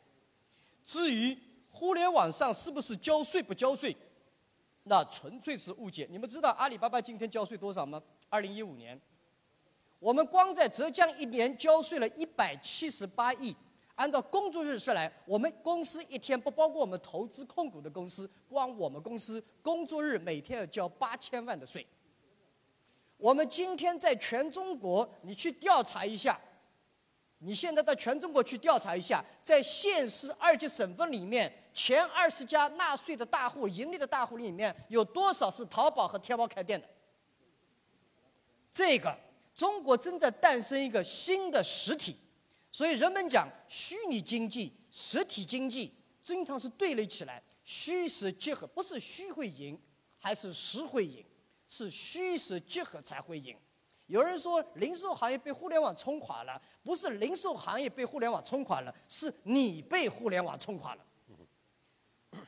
[0.82, 1.38] 至于
[1.70, 3.96] 互联网上是不是交税不交税，
[4.82, 6.08] 那纯粹是误解。
[6.10, 8.02] 你们知道阿里巴巴今天交税多少吗？
[8.28, 9.00] 二零一五年。
[10.00, 13.54] 我们光在浙江一年交税了一百七十八亿，
[13.94, 21.86] 按照工作日算来，我们公司一天不包括我们投资控股的公司，光我们公司工作日每天要交八千万的税。
[23.22, 26.36] 我们今天在全中国，你去调查一下，
[27.38, 36.88] 你现在到全中国去调查一下，在县市二级省份里面，前二十家纳税的大户、盈利的大户里面，有多少是淘宝和天猫开店的？
[38.72, 39.16] 这个。
[39.54, 42.16] 中国正在诞生一个新的实体，
[42.70, 45.92] 所以人们讲虚拟经济、实体经济
[46.22, 49.78] 经常是对立起来，虚实结合，不是虚会赢，
[50.18, 51.22] 还是实会赢，
[51.72, 53.56] 是虚实结合才会赢。
[54.04, 61.02] 有人说零售行业被互联网冲垮了，不是零售行业被互联网冲垮了，是你被互联网冲垮了。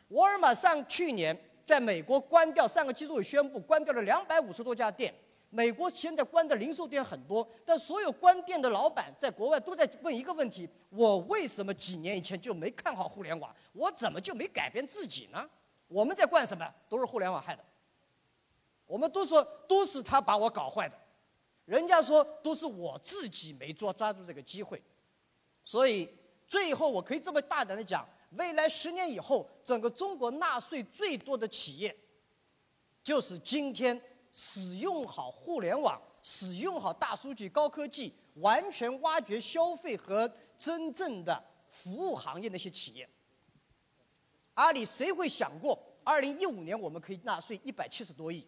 [0.08, 5.14] 沃尔玛上去年在美国关掉，上个季度也宣布关掉了两百五十多家店。
[5.48, 13.56] 美国现在关的零售店很多，但所有关店的老板在国外都在问一个问题：我为什么几年以前就没看好互联网？
[13.72, 15.48] 我怎么就没改变自己呢？
[15.88, 16.70] 我们在惯什么？
[16.90, 17.64] 都是互联网害的。
[18.86, 20.98] 我们都说都是他把我搞坏的，
[21.64, 24.82] 人家说都是我自己没抓抓住这个机会。
[25.64, 26.08] 所以
[26.46, 31.96] 最后我可以这么大胆的讲：未来十年以后，整个中国纳税最多的企业，
[33.02, 34.00] 就是今天。
[34.36, 40.28] 使用好互联网，使用好大数据、高科技，完全挖掘消费和
[40.58, 43.08] 真正的服务行业那些企业。
[44.54, 48.44] 阿里谁会想过，二零一五年我们可以纳税一百七十多亿？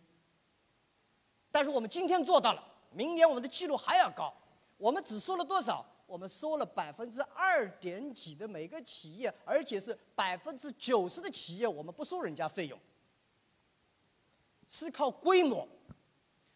[1.57, 4.31] 但是我们今天做到了，明年我们的记录还要高。
[4.77, 5.83] 我们只收了多少？
[6.07, 12.79] 我们收了百分之二点几的每个企业，而且是百分之九十的企业我们不收人家费用，
[14.69, 15.67] 是靠规模。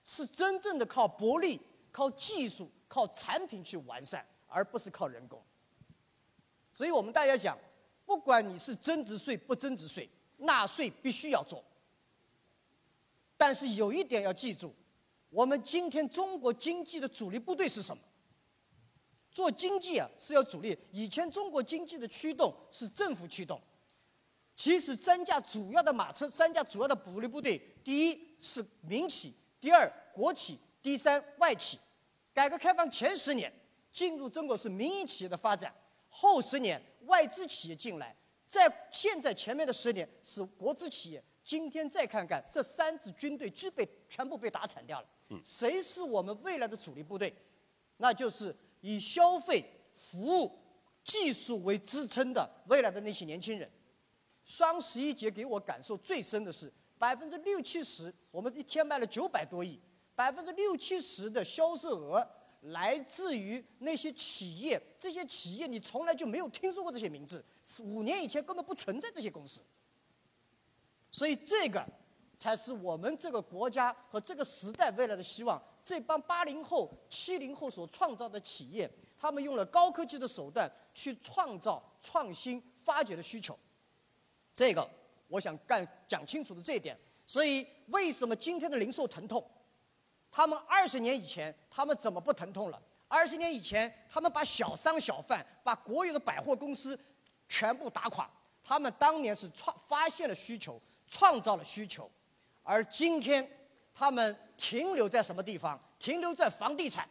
[0.04, 1.58] 是真正的靠薄利、
[1.90, 5.42] 靠技术、靠产品去完善，而不是靠人工。
[6.74, 7.56] 所以我们大家讲，
[8.04, 11.64] 不管你是增值税不增值税，纳税必须要做。
[13.38, 14.74] 但是有一点要记住，
[15.30, 18.02] 我们今天中国经济的主力部队是什么？
[19.30, 20.76] 做经济啊是要主力。
[20.90, 23.60] 以前中国经济的驱动是政府驱动，
[24.56, 29.32] 其实三驾主要的马车、三驾主要的主力部队，第一是民企。
[29.60, 31.78] 第二，国企；第三，外企。
[32.32, 33.52] 改革开放前十年，
[33.92, 35.70] 进入中国是民营企业的发展；
[36.08, 38.12] 后十年，外资企业进来；
[38.48, 41.22] 在现在前面的十年是国资企业。
[41.44, 45.06] 今天再看看这三支军队，基本全部被打惨掉了。
[45.44, 47.34] 谁是我们未来的主力部队？
[47.96, 50.58] 那就是以消费、服务、
[51.04, 53.70] 技术为支撑的未来的那些年轻人。
[54.44, 56.72] 双十一节给我感受最深的是。
[56.98, 59.80] 百分之六七十，我们一天卖了九百多亿，
[60.14, 62.22] 百分之六七十的销售额
[62.60, 67.42] 来自于那些企业，这些企业你从来就没有听说过这些名字，
[67.78, 69.62] 五年以前根本不存在这些公司，
[71.10, 71.82] 所以这个
[72.40, 75.62] 才是我们这个国家和这个时代未来的希望。
[75.84, 83.58] 这帮八零后、七零后所创造的企业，他们用了高科技的手段去创造创新、发掘的需求，
[84.54, 84.88] 这个。
[85.28, 89.44] 我想干讲清楚的这一点，所以为什么今天的零售疼痛？
[90.32, 92.82] 他们二十年以前他们怎么不疼痛了？
[93.06, 96.98] 二十年以前他们把小商小贩、把国有的百货公司
[97.48, 98.28] 全部打垮，
[98.64, 102.10] 他们当年是创发现了需求，创造了需求，
[102.70, 103.44] 而今天
[103.92, 105.76] 他们停留在什么地方？
[105.98, 107.08] 停留在房地产，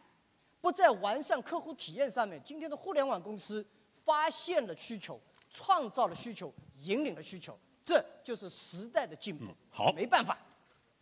[0.58, 2.40] 不在完善客户体验上面。
[2.42, 3.64] 今天的互联网公司
[4.02, 7.58] 发现了需求，创造了需求，引领了需求。
[7.84, 9.54] 这就是时代的进步。
[9.70, 10.38] 好，没办法，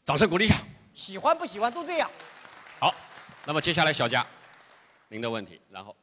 [0.05, 0.61] 掌声鼓励一下。
[0.93, 2.11] 喜欢不喜欢都这样。
[2.81, 2.93] 好，
[3.47, 4.27] 那么接下来小佳，
[5.07, 5.95] 您的问题，然后，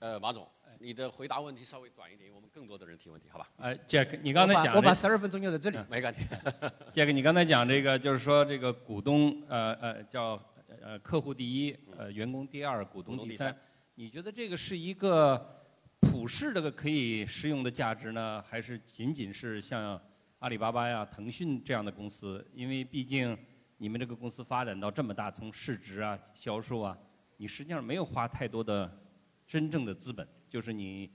[0.00, 0.46] 呃，马总，
[0.84, 3.48] 你的回答问题稍微短一点，我们更多的人提问题，好吧？
[3.56, 6.20] 呃，Jack，你刚才讲，我把十二分钟用在这里，没问题。
[6.92, 10.38] Jack，你刚才讲这个，就是说这个股东，呃呃，叫
[10.82, 13.56] 呃客户第一，呃员工第二，股东第三。
[13.94, 15.64] 你觉得这个是一个
[16.00, 19.98] 普世这个可以适用的价值呢，还是仅仅是像
[20.40, 22.46] 阿里巴巴呀、腾讯这样的公司？
[22.52, 23.34] 因为毕竟
[23.78, 26.98] 你们这个公司发展到这么大，从市值啊、销售啊，
[27.38, 29.00] 你实际上没有花太多的
[29.46, 31.10] 真正的资本，就是你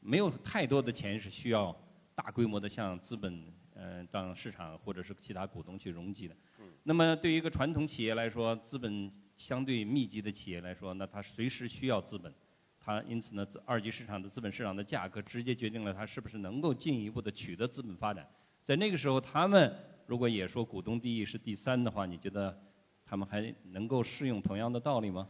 [0.00, 1.72] 没有太多的钱是需要
[2.16, 6.34] 大规模的向资本呃当市场或者是其他股东去融集的。
[6.82, 12.34] 那么对于一个传统企业来说，资本相对密集的企业来说，那它随时需要资本，
[12.80, 18.28] 它因此呢，二级市场的资本市场的价格直接决定了它是不是能够进一步的取得资本发展。
[18.64, 19.72] 在那个时候，他们
[20.08, 22.60] 如果也说股东第一是第三的话，你觉得
[23.06, 25.28] 他们还能够适用同样的道理吗？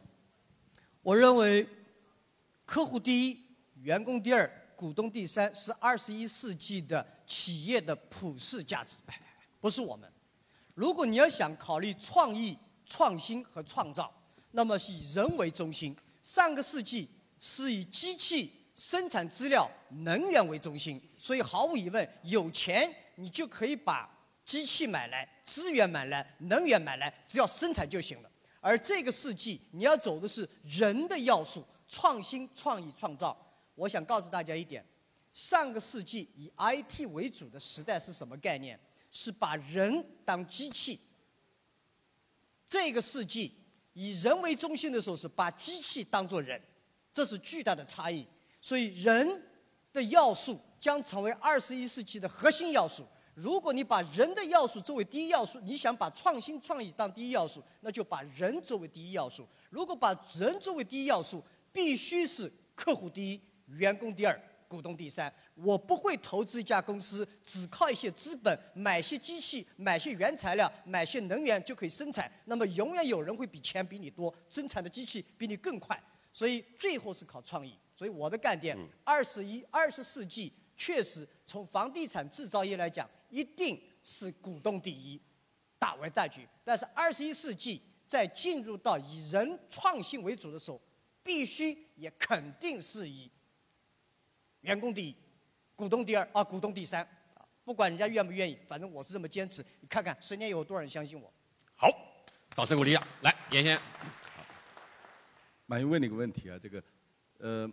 [1.02, 1.66] 我认为，
[2.72, 3.38] 客户第一，
[3.82, 8.96] 员工第二，股东第三，是二十一世纪的企业的普世价值，
[9.60, 10.10] 不是我们。
[10.72, 12.56] 如果你要想考虑创意、
[12.86, 14.10] 创新和创造，
[14.52, 15.94] 那么是以人为中心。
[16.22, 17.06] 上个世纪
[17.38, 24.08] 是以机器生产资料、能源为中心，所以毫无疑问，有钱你就可以把
[24.46, 28.30] 机器买来、资源买来、能源买来，只要生产就行了。
[28.62, 31.62] 而这个世纪，你要走的是人的要素，
[31.92, 33.36] 创新、创意、创造。
[33.74, 34.82] 我想告诉大家一点：
[35.30, 38.78] 上个世纪以 IT 为主的时代是什么概念？
[39.10, 40.98] 是把人当机器。
[42.66, 43.52] 这个世纪
[43.92, 46.58] 以人为中心的时候，是把机器当作人，
[47.12, 48.26] 这是巨大的差异。
[48.58, 49.42] 所以人
[49.92, 53.06] 的要素将成为二十一世纪的核心要素。
[53.34, 59.46] 如果你把人的要素作为第一要素，你想把创新创意当第一要素，那就把人作为第一要素。
[59.68, 61.42] 如果把人作为第一要素，
[61.72, 65.32] 必须是客户第一，员工第二，股东第三。
[65.54, 72.30] 我不会投资一家公司，只靠一些资本买些机器、买些原材料、买些能源就可以生产。
[72.46, 76.00] 那么永远有人会比钱比你多，生产的机器比你更快。
[76.32, 77.76] 所以最后是靠创意。
[77.94, 85.20] 所以我的概念，二十一、二十世纪确实从房地产制造业来讲，一定是股东第一，
[85.78, 86.48] 大为大局。
[86.64, 90.80] 但是二十一世纪在进入到以人创新为主的时候，
[91.22, 93.30] 必须也肯定是以
[94.62, 95.14] 员工第一。
[95.74, 97.02] 股东第二啊，股东第三
[97.34, 99.64] 啊，不管人家愿不愿意，反正我是这么坚持。
[99.80, 101.32] 你看看十年以后多少人相信我？
[101.74, 101.88] 好，
[102.54, 103.06] 掌声鼓励一下。
[103.22, 103.82] 来，严先生。
[105.66, 106.82] 马云问你个问题啊，这个，
[107.38, 107.70] 呃，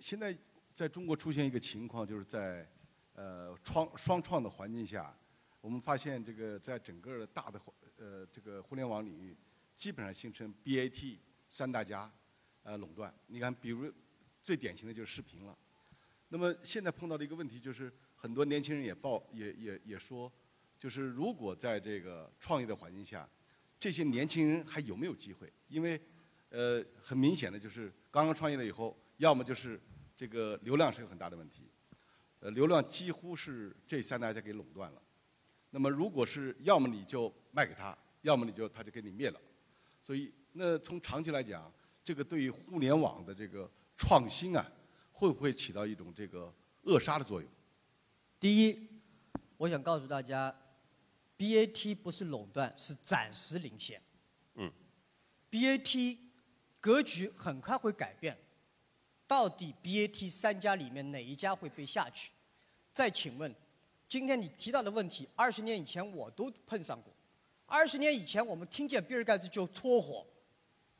[0.00, 0.36] 现在
[0.72, 2.68] 在中国出现一个情况，就是在
[3.14, 5.16] 呃创双创的环境下，
[5.60, 7.60] 我们发现这个在整个的大的
[7.96, 9.36] 呃这个互联网领域，
[9.76, 12.10] 基本上形成 BAT 三大家
[12.64, 13.14] 呃垄断。
[13.28, 13.90] 你看，比如
[14.42, 15.56] 最典型的就是视频了。
[16.28, 20.30] 那么现在碰到的一个问题就是，很多年轻人也报也也也说，
[20.78, 23.28] 就是如果在这个创业的环境下，
[23.78, 25.52] 这些年轻人还有没有机会？
[25.68, 26.00] 因为，
[26.48, 29.80] 呃，很明显的就是刚刚创业了以后，要么就是
[30.16, 31.68] 这个流量是个很大的问题，
[32.40, 35.02] 呃，流量几乎是这三大家给垄断了。
[35.70, 39.40] 那么如果是要么你就卖给他，要么你就他就给你灭了。
[40.00, 41.72] 所以，那从长期来讲，
[42.04, 44.64] 这个对于互联网的这个创新啊。
[45.16, 46.52] 会不会起到一种这个
[46.82, 47.48] 扼杀的作用？
[48.40, 48.88] 第一，
[49.56, 50.52] 我想告诉大家
[51.38, 54.02] ，BAT 不是垄断，是暂时领先。
[54.54, 54.72] 嗯。
[55.52, 56.18] BAT
[56.80, 58.36] 格局很快会改变，
[59.28, 62.32] 到底 BAT 三家里面哪一家会被下去？
[62.92, 63.54] 再请问，
[64.08, 67.14] 今天你提到的问题，二十年以前我都碰上过。
[67.66, 70.26] 二十年以前，我们听见比尔盖茨就搓火，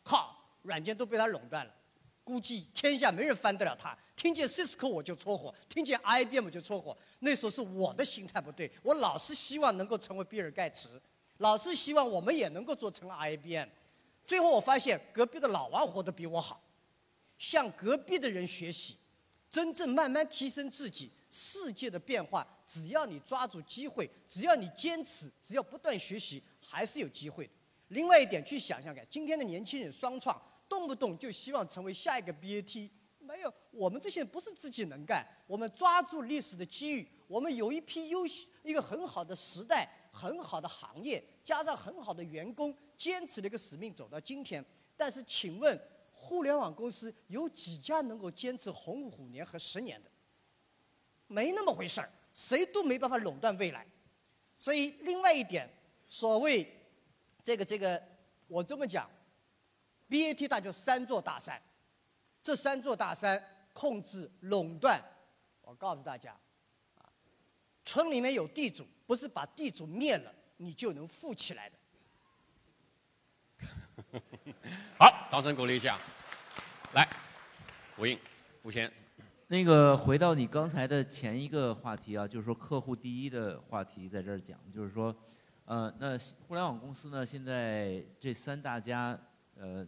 [0.05, 1.73] 哈，软件都被他垄断了。
[2.25, 3.97] 估计天下没人翻得了他。
[4.17, 6.97] 听见 Cisco 我就搓火，听见 IBM 就搓火。
[7.21, 11.01] 那时候是我的心态不对，我老是希望能够成为比尔盖茨，
[11.39, 13.69] 老是希望我们也能够做成 IBM。
[14.27, 16.63] 最后我发现隔壁的老王活得比我好，
[17.37, 18.97] 向隔壁的人学习，
[19.51, 21.11] 真正慢慢提升自己。
[21.29, 27.53] 世界的变化，只要你抓住机会，只要你坚持，只要不断学习，还是有机会的。
[27.89, 30.41] 另外一点，去想想看，今天的年轻人双创。
[30.69, 44.65] 动不动就希望成为下一个 BAT，没有，我们这些人不是自己能干，我们抓住历史的机遇，我们有一批优秀，一个很好的时代，很好的行业，加上很好的员工，坚持了一个使命走到今天。
[44.97, 45.81] 但是，请问，
[46.13, 50.11] 互联网公司有几家能够坚持红五年和十年的？
[51.27, 53.87] 没那么回事儿，谁都没办法垄断未来。
[54.59, 55.69] 所以，另外一点，
[56.07, 56.67] 所谓
[57.43, 58.01] 这个这个，
[58.47, 59.11] 我这么讲。
[60.15, 61.61] BAT 大就三座大山，
[62.41, 63.43] 这三座大山
[63.73, 65.03] 控制垄断。
[65.61, 66.31] 我告诉大家，
[66.95, 67.03] 啊，
[67.85, 71.77] 村里面有地主，不是把地主灭了你就能富起来的。
[74.97, 75.99] 好，掌声鼓励一下，
[76.93, 77.09] 来。
[77.99, 78.17] 吴英，
[78.63, 78.93] 吴先，
[79.49, 85.13] 那个回到你刚才的前一个话题啊，就是说客户第一的话题，在这儿讲，就是说，
[85.65, 89.19] 呃，那互联网公司呢，现在这三大家，
[89.57, 89.85] 呃，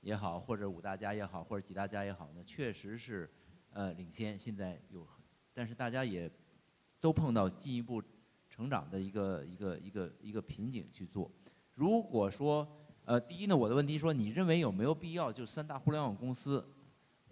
[0.00, 3.30] 也好，或者五大家也好，或者几大家也好呢，确实是，
[3.70, 4.38] 呃，领先。
[4.38, 5.06] 现在有，
[5.52, 6.30] 但是大家也
[7.00, 8.02] 都碰到进一步
[8.48, 11.30] 成长的一个一个一个一个瓶颈去做。
[11.74, 12.66] 如果说，
[13.04, 16.66] 呃，第一呢，我的问题说，你认为有没有必要，就三大互联网公司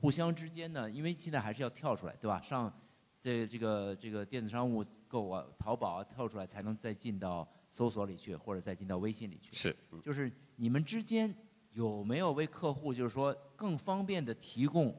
[0.01, 0.91] 互相之间呢？
[0.91, 2.41] 因为现在还是要跳出来，对吧？
[2.41, 2.73] 上
[3.21, 9.53] 这这个这个电子商务购啊，淘宝啊跳出来，才能再进到搜索里去，或者再进到微信里去。
[9.53, 11.35] 是，就是你们之间
[11.77, 14.97] 有没有为客户，就是说更方便的提供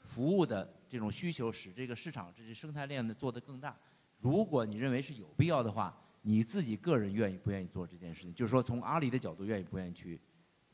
[0.00, 3.78] 服务的这种需求，使这个市场这些生态链呢做得更大？
[4.18, 8.34] 如果你认为是有必要的话，你自己个人愿意不愿意做这件事情？
[8.34, 10.20] 就是说，从阿里的角度，愿意不愿意去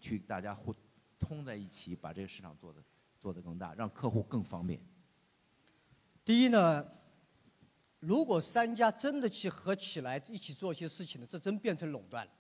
[0.01, 0.75] 去大家互
[1.19, 2.83] 通在一起，把这个市场做得
[3.21, 4.81] 做得更大，让客户更方便。
[6.25, 6.83] 第一呢，
[8.01, 12.33] 如果三家真的去合起来一起做一些事情呢，这真变成垄断了。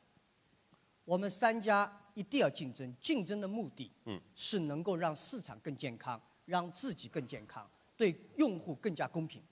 [1.04, 9.42] 我们三家一定要竞争，竞争的目的，嗯，是能够让市场更健康，让自己更健康，对用户更加公平。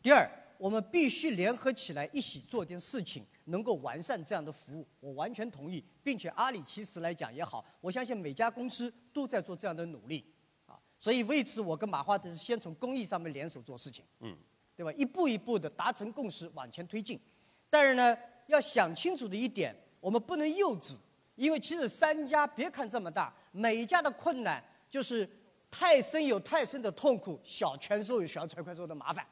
[0.00, 0.26] 第二，
[0.56, 4.86] 我们必须联合起来一起做点事情，能够完善这样的服务。
[4.98, 10.24] 我完全同意，并且阿里其实来讲也好，我相信每家公司都在做这样的努力，
[10.64, 14.34] 啊，所以为此我跟马化腾是先从公益上面联手做事情，嗯，
[14.74, 14.90] 对吧？
[14.94, 17.20] 一步一步的达成共识往前推进。
[17.68, 18.16] 但是呢，
[18.46, 20.96] 要想清楚的一点，我们不能幼稚，
[21.34, 25.28] 因为其实三家别看这么大，每一家的困难就是
[25.70, 29.26] 太深有太深的痛苦，小权受有小权受的麻烦。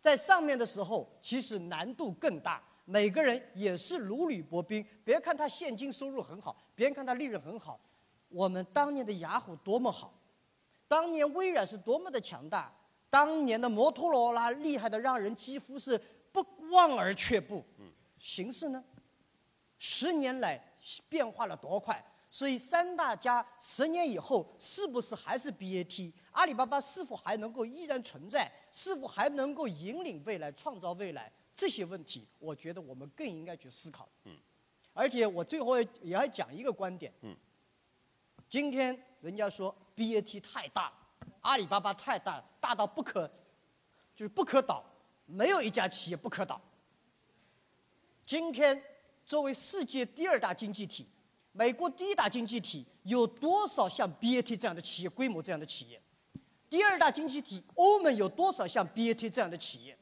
[0.00, 2.62] 在上面的时候，其实难度更大。
[2.84, 4.84] 每个人也是如履薄冰。
[5.02, 7.80] 别看他现金收入很好，别看他利润很好，
[8.28, 10.12] 我们当年的雅虎多么好，
[10.86, 12.70] 当年微软是多么的强大，
[13.08, 15.98] 当年的摩托罗拉厉害的让人几乎是
[16.30, 17.64] 不望而却步。
[18.18, 18.84] 形势呢？
[19.78, 20.62] 十年来
[21.08, 22.04] 变化了多快？
[22.30, 26.12] 所以三大家十年以后是不是还是 BAT？
[26.32, 28.50] 阿里巴巴是否还能够依然存在？
[28.72, 31.30] 是否还能够引领未来、创造未来？
[31.54, 34.08] 这些问题，我觉得我们更应该去思考。
[34.24, 34.36] 嗯。
[34.92, 37.12] 而且我最后也要讲一个观点。
[37.22, 37.36] 嗯。
[38.48, 40.92] 今天人家说 BAT 太大，
[41.40, 43.30] 阿里巴巴太大，大到不可，
[44.14, 44.84] 就是不可倒，
[45.26, 46.60] 没有一家企业不可倒。
[48.26, 48.82] 今天
[49.24, 51.06] 作为世界第二大经济体。
[51.52, 56.02] 美国第一大经济体有多少像 BAT 这样的企业规模这样的企业？
[56.68, 59.96] 第二大经济体欧盟有多少像 BAT 这样的企业？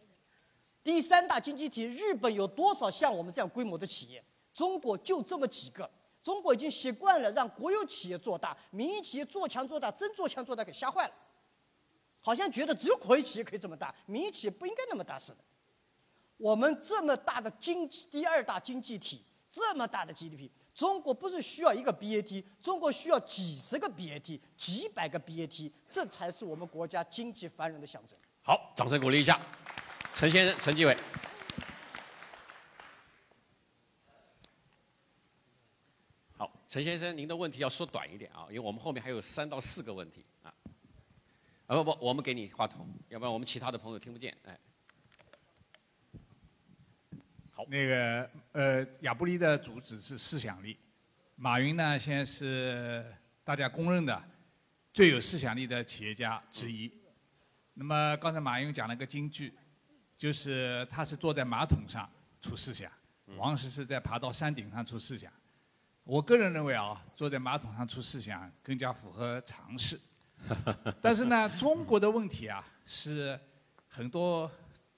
[0.82, 4.24] 第三大经济体日本有多少像我们这样规模的企业？
[4.54, 5.88] 中国就这么几个。
[6.22, 11.12] 中国已经习惯了让国有企业做大，民营企业做强做大，真做强做大给吓坏了。
[12.20, 15.38] 好像觉得只有国有企业可以这么大，民营企业不应该那么大似的。
[16.42, 20.50] 我们这么大的经济第二大经济体，这么大的 GDP。
[20.74, 28.18] 中国不是需要一个 BAT，中国需要几十个 BAT，几百个 BAT，这才是我们国家经济繁荣的象征。
[28.42, 29.40] 好，掌声鼓励一下，
[30.12, 30.96] 陈先生，陈继伟。
[36.36, 40.52] 好，陈先生，您的问题要说短一点啊，因为我们后面还有三到四个问题啊。
[41.68, 44.36] 啊不不，我们给你话筒，要不然我们其他的朋友听不见。
[44.44, 44.58] 哎。
[47.54, 50.74] 好，那个呃，亚布力的主旨是思想力，
[51.36, 53.04] 马云呢现在是
[53.44, 54.24] 大家公认的
[54.90, 56.90] 最有思想力的企业家之一。
[57.74, 59.52] 那么刚才马云讲了个金句，
[60.16, 62.08] 就是他是坐在马桶上
[62.40, 62.90] 出思想，
[63.36, 65.30] 王石是在爬到山顶上出思想。
[66.04, 70.00] 我个人认为啊，坐在马桶上出思想更加符合常识。
[71.02, 73.38] 但是呢，中国的问题啊是
[73.88, 74.50] 很多。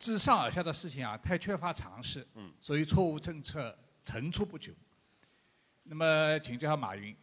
[0.05, 2.27] 自上而下的事情啊，太缺乏常识，
[2.61, 4.75] 所以错误政策层出不穷。
[5.85, 7.17] 那么，请教下马云，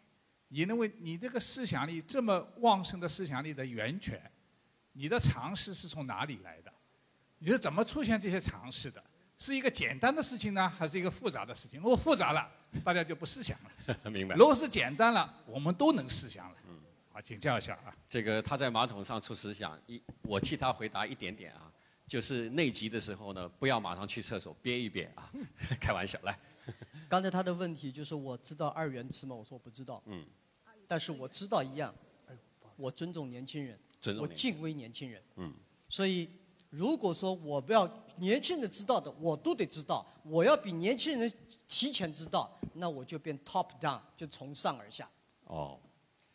[0.48, 4.20] 你认为你这个思想力这么旺盛的思想力的源泉，
[4.94, 6.74] 你的常识是从哪里来的？
[7.38, 9.04] 你是怎么出现这些常识的？
[9.38, 11.80] 是一个简单的事情呢，还是一个复杂的事情？
[11.80, 12.50] 如果复杂了，
[12.84, 14.10] 大家就不思想了。
[14.10, 14.36] 明白。
[14.36, 16.58] 如果是简单了，我们都能思想了。
[16.68, 16.80] 嗯。
[17.12, 17.94] 好，请教一下啊。
[18.08, 21.72] 这个他在马桶上出思想，一我替他回答一点点啊。
[22.08, 25.32] 就是内急的时候呢，不要马上去厕所，憋一憋啊，
[25.80, 26.38] 开玩笑来。
[27.08, 29.36] 刚才他的问题就是我知道二元词吗？
[29.36, 30.02] 我说我不知道。
[30.06, 30.26] 嗯。
[30.88, 31.94] 但是我知道一样，
[32.76, 33.80] 我尊重年轻人，
[34.20, 35.24] 我敬畏年轻人。
[35.38, 35.54] 嗯。
[35.88, 36.30] 所以
[36.70, 41.32] 如果说我不要年轻人知道的，我都得知道，我要比年轻人
[41.68, 45.10] 提前知道，那我就变 top down，就从上而下。
[45.46, 45.80] 哦。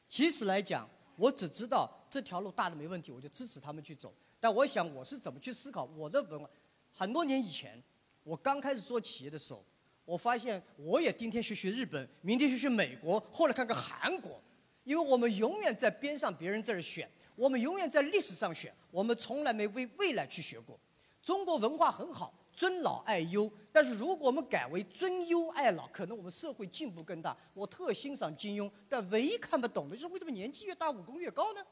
[0.08, 1.90] 其实来讲，我只知道。
[2.08, 4.14] 这条路大的没问题，我就支持他们去走。
[4.46, 6.48] 但我想我是怎么去思考我的文化？
[6.92, 7.82] 很多年以前，
[8.22, 9.64] 我刚开始做企业的时候，
[10.04, 14.40] 我发现我也今天学学日本，明天学学美国，后来看看韩国，
[14.84, 20.78] 因为我们永远在边上别人这儿选，我们永远在历史上选，我们从来没为未来去学过。
[21.20, 27.36] 中国文化很好，尊老爱幼，但是如果我们改为尊优爱老，可能我们社会进步更大。
[27.52, 31.66] 我特欣赏金庸，但唯一看不懂的就是为什么年纪越大武功越高呢？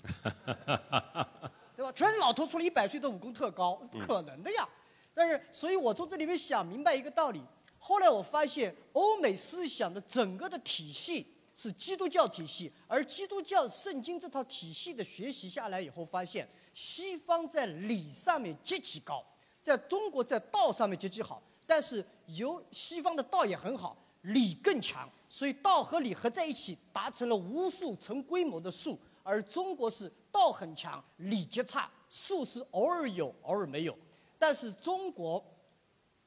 [1.92, 4.68] 全老头出了一百岁的武功特高，不可能的呀。
[5.14, 7.42] 但是，所以我从这里面想明白一个道理。
[7.78, 19.24] 后来我发现，欧美思想的整个的体系是基督教体系，而基督教圣经这套体系的学习下来以后，发现西方在理上面极其高，
[19.62, 28.98] 在中国在道上面极其好，但是由西方的道也很好，理更强，所以道和理合在一起，达成了无数成规模的术。
[29.28, 33.94] 而中国是道很强，礼节差，术是偶尔有，偶尔没有。
[34.38, 35.44] 但是中国，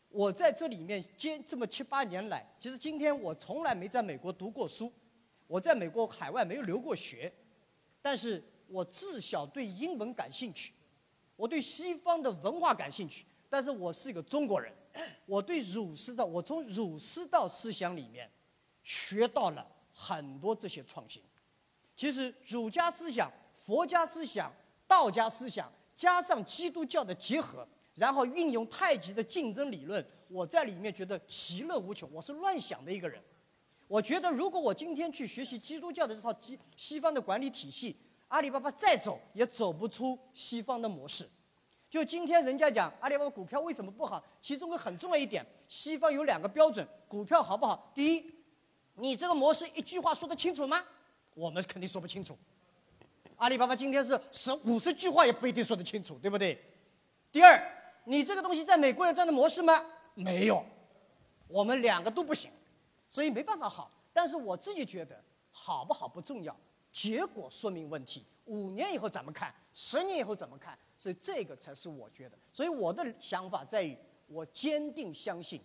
[0.09, 4.93] 我在这里面接这么七八年来，其实今天我从来没在美国读过书，
[5.47, 7.33] 我在美国海外没有留过学，
[8.03, 10.71] 但是我自小对英文感兴趣，
[11.35, 13.25] 我对西方的文化感兴趣。
[13.49, 14.71] 但是我是一个中国人，
[15.25, 18.31] 我对儒释道，我从儒释道思想里面
[18.83, 21.19] 学到了很多这些创新。
[22.01, 24.51] 其实儒家思想、佛家思想、
[24.87, 32.11] 道家思想，加上基督教的结合，然后运用太极的竞争理论，我在里面觉得其乐无穷。
[32.11, 33.21] 我是乱想的一个人，
[33.87, 37.95] 我觉得如果我今天去学习基督教的这套西西方的管理体系，
[38.29, 41.29] 阿里巴巴再走也走不出西方的模式。
[41.87, 47.91] 就今天人家讲阿里巴巴股票为什么不好，其中个很重要一点，西方有两个标准，股票好不好？
[47.93, 48.25] 第一，
[48.95, 50.83] 你这个模式一句话说得清楚吗？
[51.41, 52.37] 我们肯定说不清楚，
[53.37, 56.55] 阿里巴巴今天是十五十句话也不一定说得清楚，对不对？
[57.31, 57.59] 第二，
[58.03, 59.83] 你这个东西在美国有这样的模式吗？
[60.13, 60.63] 没有，
[61.47, 62.51] 我们两个都不行，
[63.09, 63.89] 所以没办法好。
[64.13, 65.19] 但是我自己觉得
[65.51, 66.55] 好不好不重要，
[66.93, 68.23] 结果说明问题。
[68.45, 69.51] 五年以后怎么看？
[69.73, 70.77] 十年以后怎么看？
[70.95, 72.37] 所以这个才是我觉得。
[72.53, 75.59] 所以我的想法在于，我坚定相信，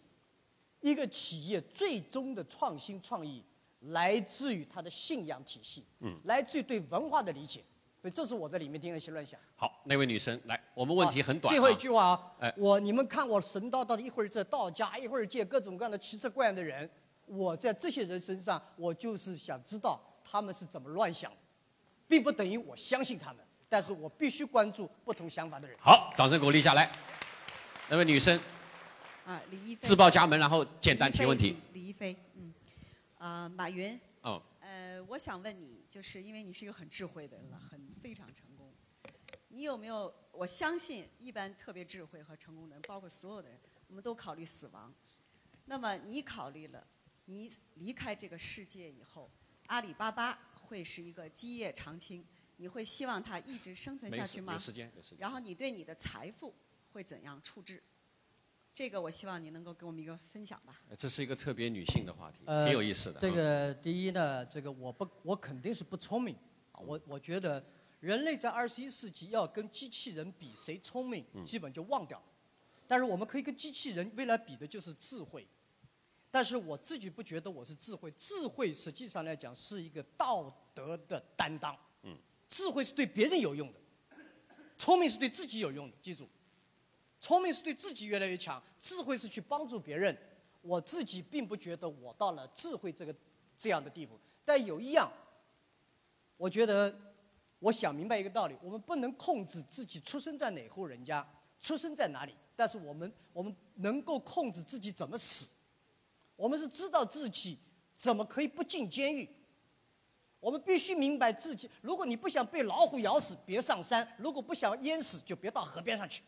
[0.81, 3.45] 一个企业最终的创新创意。
[3.89, 7.63] 来自于他的信仰体系，嗯，来自于对文化的理解，
[8.01, 9.39] 所以这是我在里面听了一些乱想。
[9.57, 11.53] 好，那位女生来，我们问题很短。
[11.53, 16.89] 最后一句话啊，哎，我你们看我神叨叨的，一会儿在道家，一会儿见各种各样的奇奇怪样的人，
[17.27, 21.33] 我在这些人身上，我就是想知道他们是怎么乱想，
[22.09, 25.77] 并不等于我相信他们，但是我必须关注不同想法的人。
[25.81, 26.91] 好，掌声鼓励下来。
[27.89, 28.39] 那位女生，
[29.25, 31.57] 啊，李一飞，自报家门，然后简单提问题。
[31.73, 32.53] 李一飞，嗯。
[33.27, 33.99] 啊，马云。
[34.23, 34.41] 哦。
[34.61, 38.73] 呃，我想问你，就是因为你是一个很智慧的人了，很非常成功。
[39.49, 40.15] 你有没有？
[40.31, 43.59] 我相信，一般特别智慧和成功的人，包括所有的人，
[43.89, 44.95] 我们都考虑死亡。
[45.65, 46.87] 那么你考虑了，
[47.25, 49.29] 你离开这个世界以后，
[49.67, 52.25] 阿里巴巴会是一个基业长青？
[52.59, 54.57] 你会希望它一直生存下去吗？
[54.57, 55.19] 时间，时间。
[55.19, 56.55] 然后你对你的财富
[56.93, 57.83] 会怎样处置？
[58.77, 60.79] 这个我希望你能够给我们一个分享吧。
[60.99, 63.19] 这是一个特别女性的话题，挺有意思的。
[63.19, 66.37] 这个第一呢，这个我不，我肯定是不聪明。
[66.75, 67.65] 我我觉得
[68.01, 72.25] 人类在二十一世纪要跟机器人比谁聪明，基本就忘掉了。
[72.87, 75.49] 但是我们可以跟机器人未来比的就是智慧。
[76.31, 81.75] 但是我自己不觉得我是智慧，智慧实际上来讲是一个道德的担当。
[82.03, 82.15] 嗯。
[82.47, 83.81] 智慧是对别人有用的，
[84.77, 86.29] 聪明是对自己有用的，记住。
[87.19, 90.17] 聪明是对自己越来越强，智慧是去帮助别人。
[90.63, 93.15] 我自己并不觉得我到了智慧这个
[93.57, 95.11] 这样的地步，但有一样，
[96.37, 96.95] 我觉得
[97.61, 101.27] 我想明白一个道理：我们不能控制自己出生在哪户人家，
[101.61, 105.51] 出生在哪里，但是我们我们能够控制自己怎么死。
[106.35, 107.59] 我们是知道自己
[107.95, 109.29] 怎么可以不进监狱。
[110.41, 116.23] 我们必须明白自己：如果你不想被老虎咬死，别上山；如果不想淹死，就别到河边上去。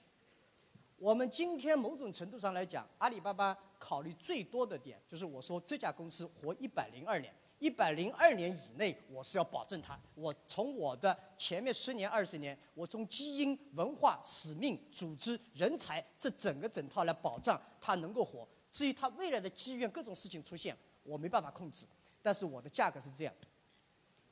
[0.99, 9.99] 我们今天某种程度上来讲，阿里巴巴考虑最多的点就是我说这家公司活一百零二年，一百零二年以内我是要保证它。
[10.17, 18.47] 我从我的前面十年二十年，我从基因、文化、使命、组织、人才这整个整套来保障它能够活。
[18.69, 21.87] 至于它未来的机缘各种事情出现，我没办法控制，
[22.21, 23.33] 但是我的价格是这样。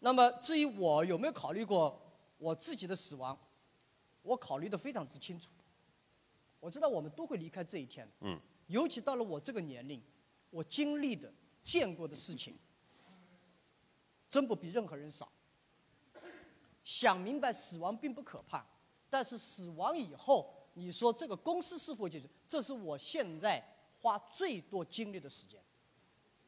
[0.01, 1.97] 那么至于我有没有考虑过
[2.39, 3.39] 我自己的死亡，
[4.23, 5.53] 我考虑的非常之清楚。
[6.61, 10.03] 我知道我们都会离开这一天，嗯，尤其到了我这个年龄，
[10.51, 11.33] 我经历的、
[11.63, 12.57] 见过的事情，
[14.29, 15.31] 真不比任何人少。
[16.85, 18.65] 想明白死亡并不可怕，
[19.11, 22.29] 但是死亡以后，你说这个公司是否解决？
[22.49, 23.63] 这是我现在
[24.01, 25.61] 花最多精力的时间。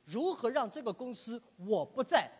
[0.04, 2.30] 如何让这个公司我不在，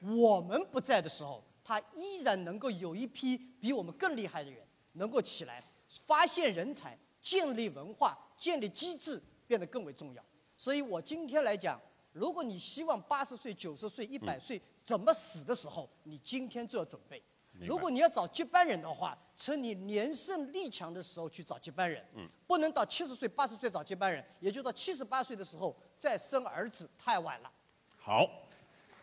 [0.00, 6.96] 我们不在的时候，它依然能够有一批比我们更厉害的人能够起来，发现人才，
[7.28, 10.24] 建立文化，建立机制，变得更为重要。
[10.56, 11.78] 所以我今天来讲，
[12.12, 17.22] 如果你希望八十岁、九十岁、一百岁怎么死的时候，你今天就要准备。
[17.60, 27.52] 如果你要找接班人的话，趁你年盛力强的时候去找接班人，嗯不能到七十岁、八十岁找接班人，也就到七十八岁的时候再生儿子，太晚了。
[27.98, 28.26] 好，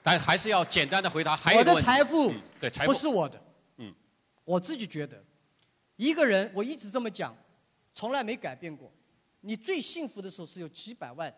[0.01, 1.35] 但还是要简单的回答。
[1.35, 3.39] 还有我的财富嗯对财富不是我的，
[3.77, 3.93] 嗯，
[4.43, 5.21] 我自己觉得，
[5.97, 7.35] 一个人我一直这么讲，
[7.95, 8.91] 从来没改变过。
[9.39, 11.33] 你最幸福的时候是有几百万，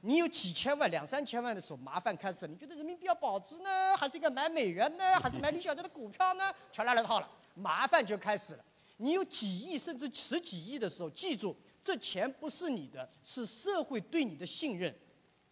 [0.00, 2.52] 你有几千万、两三千万的时候，麻烦开始了。
[2.52, 6.52] 你觉得人民币要保值呢，还是应该买美元呢，还是买李小加的股票呢？
[6.72, 8.64] 全来了套了，麻烦就开始了。
[8.96, 14.92] 你有几亿甚至十几亿的时候，记住，这钱不是你的，是社会对你的信任。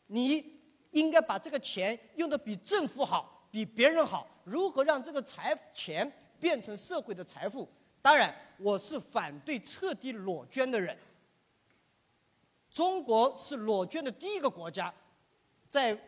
[0.07, 0.59] 你
[0.90, 4.26] 应该把这个钱用的比政府好，比别人好。
[4.45, 7.68] 如何让这个财钱变成社会的财富？
[8.05, 10.94] 当然，我是反对彻底裸捐的人。
[12.70, 14.92] 中国是裸捐的第一个国家，
[15.70, 15.98] 在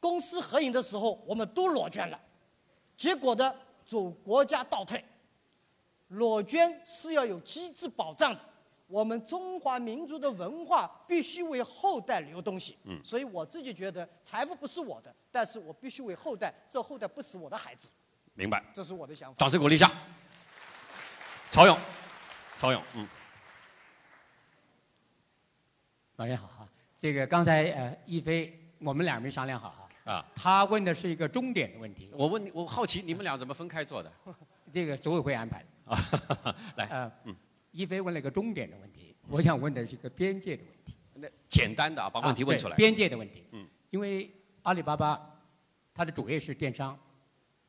[0.00, 2.18] 公私合营的时候，我们都裸捐了，
[2.96, 5.04] 结果呢，走国家倒退。
[6.08, 8.40] 裸捐是要有机制保障的，
[8.86, 12.78] 我们中华民族的文化必须为后代留东西。
[12.84, 17.90] 嗯所以我自己觉得财富不是我的，但是我必须为后代，这后代不是我的孩子，
[18.32, 18.64] 明白。
[18.74, 19.36] 这是我的想法。
[19.36, 19.92] 掌声鼓励一下。
[21.54, 21.78] 曹勇，
[22.56, 23.08] 曹勇，嗯，
[26.16, 29.70] 老爷好哈，这个刚才呃一飞我们俩没商量好
[30.04, 34.12] 哈，啊，他问的是一个终点的问题，我问你，我好奇你们俩怎么分开做的？
[34.74, 35.94] 这个组委会安排的。
[35.94, 37.36] 啊， 来，呃，嗯，
[37.70, 40.96] 一飞问了一个终点的问题，我想问的是一个边界的问题。
[41.14, 42.74] 那简单的啊，把问题问出来。
[42.74, 43.46] 啊边界的问题。
[43.52, 44.28] 嗯，因为
[44.64, 45.24] 阿里巴巴
[45.94, 46.98] 它的主业是电商，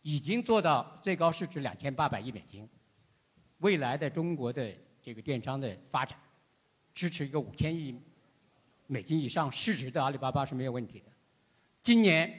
[0.02, 2.68] 已经做到最高市值两千八百亿美金，
[3.66, 6.16] 未来的中国的这个电商的发展，
[6.94, 8.00] 支持一个五千亿
[8.86, 11.06] 美金以上市值的阿里巴巴是没有问题的。
[11.82, 12.32] 今年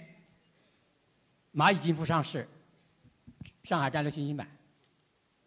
[1.53, 2.49] 蚂蚁金服上市，
[3.65, 4.49] 上海战略信息版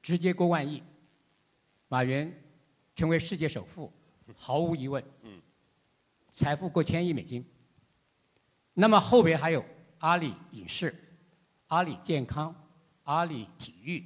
[0.01, 0.83] 直接过万亿，
[1.87, 2.29] 马云
[2.93, 3.89] 成为世界首富，
[4.35, 5.01] 毫无疑问。
[6.33, 7.41] 财富过千亿美金。
[8.73, 9.63] 那么后边还有
[9.99, 10.93] 阿里影视、
[11.67, 12.53] 阿里健康、
[13.03, 14.05] 阿里体育、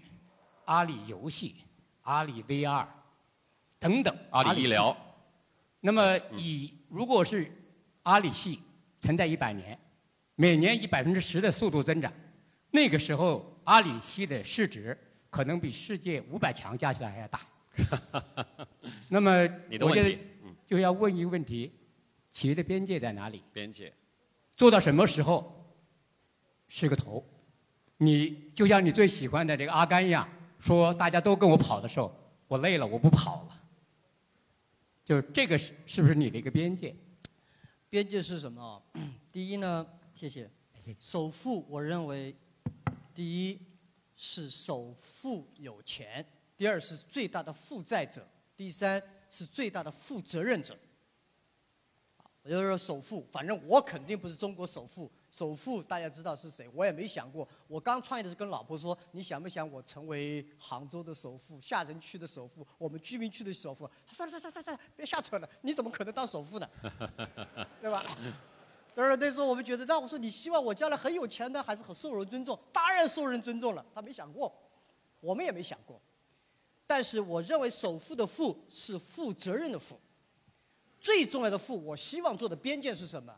[0.66, 1.56] 阿里游戏、
[2.02, 2.86] 阿里 VR
[3.80, 4.16] 等等。
[4.32, 4.96] 阿里医疗。
[5.80, 7.52] 那么以如果是
[8.04, 8.60] 阿里系
[9.02, 9.78] 存在一百年，
[10.36, 12.12] 每年以百分之十的速度增长，
[12.72, 14.98] 那个时候阿里系的市值
[15.30, 17.42] 可能比世界五百强加起来还要大。
[19.10, 19.32] 那么
[19.82, 20.18] 我觉得
[20.66, 21.72] 就要问一个问题：
[22.32, 23.44] 企业的边界在哪里？
[23.52, 23.94] 边界。
[24.56, 25.76] 做到什么时候
[26.68, 27.26] 是个头？
[27.98, 30.28] 你就像你最喜欢的这个阿甘一样，
[30.64, 32.16] 说大家都跟我跑的时候，
[32.48, 33.62] 我累了，我不跑了。
[35.04, 36.96] 就是这个是是不是你的一个边界？
[37.90, 38.82] 边界是什么啊？
[39.30, 39.86] 第一呢，
[40.16, 40.50] 谢谢。
[41.02, 42.34] 首富，我认为，
[43.14, 43.60] 第一
[44.16, 50.74] 是首富有钱，第二是最大的负债者，第三是最大的负责任者。
[52.44, 55.10] 我就说首富，反正我肯定不是中国首富。
[55.32, 56.70] 首富大家知道是谁？
[56.74, 57.48] 我也没想过。
[57.68, 66.70] 我刚创业的时候跟老婆说：“你想不想我成为杭州的首富、厦门区的首富、我们居民区的首富？”算了算了算了算了，别瞎扯了，你怎么可能当首富呢？
[67.82, 68.06] 对吧？
[68.94, 72.60] 当然那时候我们觉得，那我说你希望我将来很有钱呢，还是很受人尊重？
[72.74, 73.84] 当然受人尊重了。
[73.96, 74.54] 他没想过，
[75.22, 76.00] 我们也没想过。
[76.86, 79.98] 但是我认为首富的富是负责任的富。
[81.04, 83.38] 最重要的富，我希望做的边界是什么？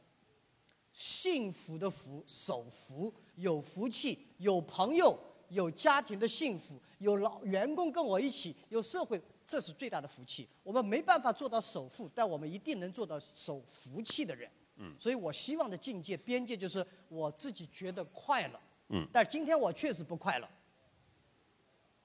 [0.93, 5.17] 幸福的福，守福，有福气，有朋友，
[5.49, 10.47] 有家庭的幸福，有老员工跟我一起，有社会，这是最大的福气。
[10.61, 14.47] 我们没办法做到首富，但我们一定能做到守福气的人。
[14.77, 18.59] 嗯所以我希望的境界边界就是我自己觉得快乐。
[18.89, 20.47] 嗯但今天我确实不快乐。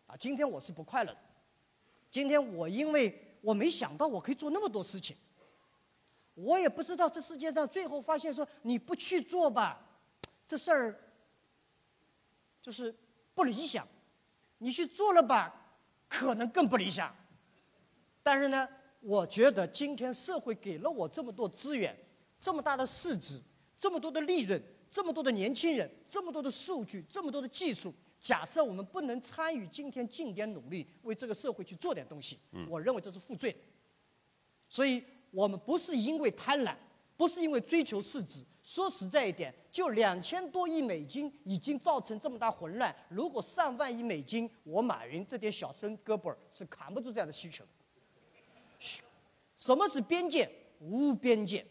[0.07, 1.19] 啊，今天我是不快乐的。
[2.11, 5.15] 今天我因为我没想到我可以做那么多事情，
[6.43, 9.81] 我也不知道这世界上最后发现说你不去做吧，
[10.47, 11.01] 这事儿
[12.63, 12.95] 就是
[13.35, 13.85] 不理想；
[14.59, 15.55] 你去做了吧，
[16.09, 17.15] 可能更不理想。
[18.23, 18.69] 但是呢，
[19.01, 21.97] 我觉得今天社会给了我这么多资源，
[22.39, 23.41] 这么大的市值，
[23.79, 32.39] 这么多的利润，这么多的年轻人，这么多的数据，这么多的技术，假设我们不能参与今天尽点努力，为这个社会去做点东西，
[32.69, 33.55] 我认为这是负罪。
[34.69, 36.75] 所以我们不是因为贪婪，
[37.17, 38.45] 不是因为追求市值。
[38.63, 42.95] 说实在一点，就两千多亿美金已经造成这么大混乱。
[43.09, 47.65] 如果上万亿美金，我马云这点小身胳膊是扛不住这样的需求。
[48.79, 49.03] 嘘，
[49.57, 50.49] 什么是边界？
[50.79, 51.67] 无边界，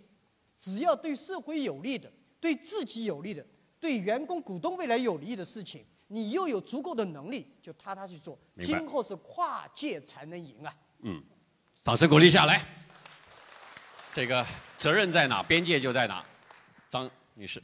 [0.57, 3.45] 只要对社会有利的、对自己有利的、
[3.79, 8.37] 对员工、股东未来有利的事情，你又有足够的能力，就踏踏去做。
[8.61, 10.75] 今后是跨界才能赢啊！
[11.01, 11.23] 嗯，
[11.81, 12.65] 掌声鼓励下来。
[14.11, 14.43] 这个
[14.75, 16.25] 责任在哪，边界就在哪。
[16.87, 17.61] 张女士。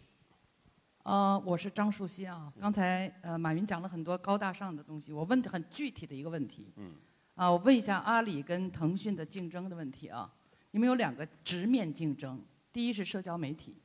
[1.01, 2.53] 呃，我是张树新啊。
[2.61, 6.71] 刚才呃，马云讲了很多高大上的东西，我问很具体的一个问题。
[6.75, 6.93] 嗯。
[7.33, 10.31] 啊，我问一下阿里跟腾讯的竞争的问题啊。
[10.69, 12.39] 你们有两个直面竞争，
[12.71, 13.75] 第一是社交媒体，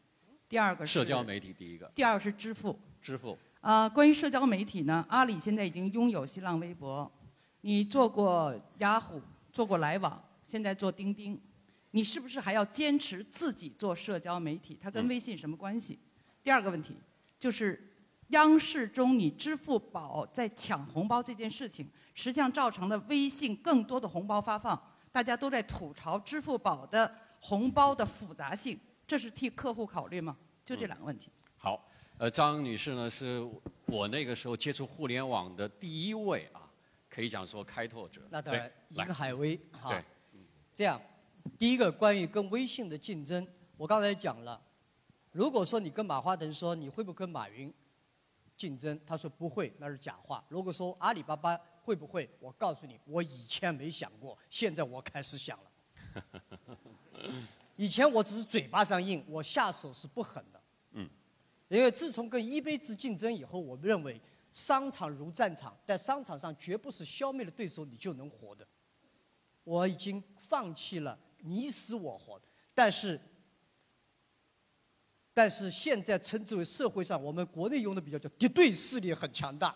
[0.47, 2.79] 第二个是社交媒体第一个，第二个是支付。
[3.01, 3.39] 支付。
[3.63, 7.11] 啊，关于社交媒体呢，阿里现在已经拥有新浪微博，
[7.63, 9.19] 你做过雅虎，
[9.51, 11.41] 做过来往，现在做钉钉。
[11.93, 14.79] 你是不是还要坚持自己做社交媒体？
[14.81, 15.99] 它跟微信什么关系？
[16.43, 16.97] 第二个问题
[17.39, 17.93] 就是，
[18.29, 24.81] 央视中你支付宝在抢红包这件事情，实际上造成了微信更多的红包发放，
[25.11, 30.37] 大家都在吐槽支付宝的红包的复杂性，这是替客户考虑吗？
[30.65, 31.31] 就这两个问题。
[31.57, 31.85] 好，
[32.19, 33.45] 呃，张女士呢是
[33.87, 36.71] 我那个时候接触互联网的第一位啊，
[37.09, 38.23] 可以讲说开拓者。
[38.31, 39.91] 那当然，一个海威哈。
[39.91, 40.05] 对，
[40.73, 41.01] 这样。
[41.59, 44.61] 第一个关于跟微信的竞争，我刚才讲了，
[45.33, 47.73] 如果说你跟马化腾说你会不会跟马云
[48.57, 50.45] 竞争，他说不会，那是假话。
[50.49, 56.77] 如果说阿里巴巴会不会，我告诉你，我以前没想过，现在我开始想了。
[57.77, 60.61] 以前我只是嘴巴上硬，我下手是不狠的。
[60.93, 61.09] 嗯。
[61.69, 64.21] 因为自从跟一杯子竞争以后，我认为
[64.53, 68.67] 商场如战场，在商场上绝不是消灭了对手你就能活的。
[69.65, 71.19] 我已经放弃了。
[71.43, 72.41] 你死我活，
[72.75, 73.21] 但是，
[75.33, 79.75] 但是现在称之为社会上，我们国内用的比较叫敌对势力很强大，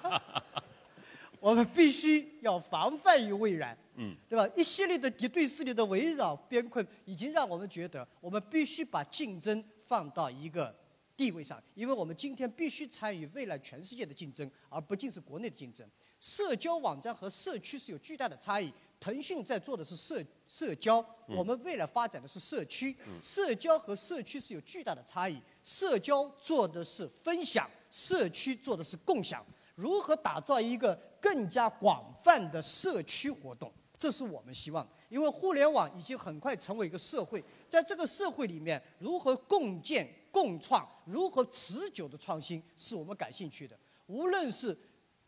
[1.40, 4.48] 我们必须要防范于未然，嗯，对吧？
[4.56, 10.74] 一系列的敌对势力的围绕边困，已经让我们觉得，我们必须把竞争放到一个
[11.16, 15.86] 地位上，因为我们今天必须参与未来全世界的竞争，而不仅是国内的竞争。
[16.18, 18.72] 社交网站和社区是有巨大的差异。
[19.00, 22.94] 腾讯在做的是社社交，我们未来发展的是社区。
[23.18, 25.40] 社交和社区是有巨大的差异。
[25.64, 29.42] 社交做的是分享，社区做的是共享。
[29.74, 33.72] 如何打造一个更加广泛的社区活动？
[33.96, 34.86] 这是我们希望。
[35.08, 43.74] 因为互联网已经很快成为一个社会，在这个社会里面，如何共建、共创，如何持久的创新，是我们感兴趣的。
[44.08, 44.76] 无论是。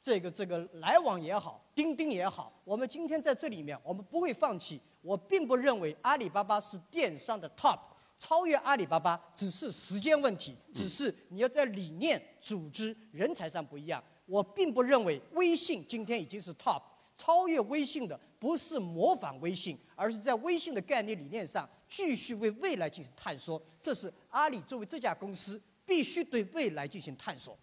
[0.02, 4.80] 这个这个来往也好，钉钉也好，我们今天在这里面，我们不会放弃。
[5.00, 7.78] 我并不认为阿里巴巴是电商的 top，
[8.18, 14.02] 超越阿里巴巴只是时间问题，只是你要在理念、组织、人才上不一样。
[14.26, 16.82] 我并不认为微信今天已经是 top，
[17.16, 23.62] 超越微信的不是模仿微信，而是在微信的概念理念上继续为未来进行探索。
[23.80, 27.56] 这是阿里作为这家公司必须对未来进行探索。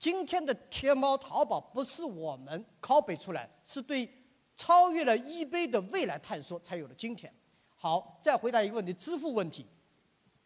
[0.00, 4.10] 今天的天猫、淘宝不是我们拷贝出来，是对
[4.56, 7.30] 超越了一杯的未来探索才有了今天。
[7.76, 9.66] 好，再回答一个问题：支付问题。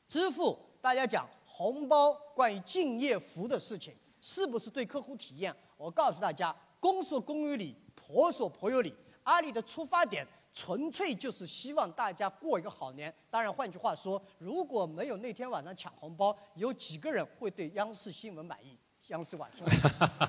[0.09, 5.55] 支付，大家讲红包，关于敬业福的事情，是不是对客户体验？
[5.77, 8.93] 我告诉大家，公说公有理，婆说婆有理。
[9.23, 13.15] 阿里的出发点纯粹就是希望大家过一个好年。
[13.31, 18.77] 当然，换句话说，如果没有那天晚上抢红包，有几个人会对央视新闻满意？
[19.09, 19.71] 央视晚会，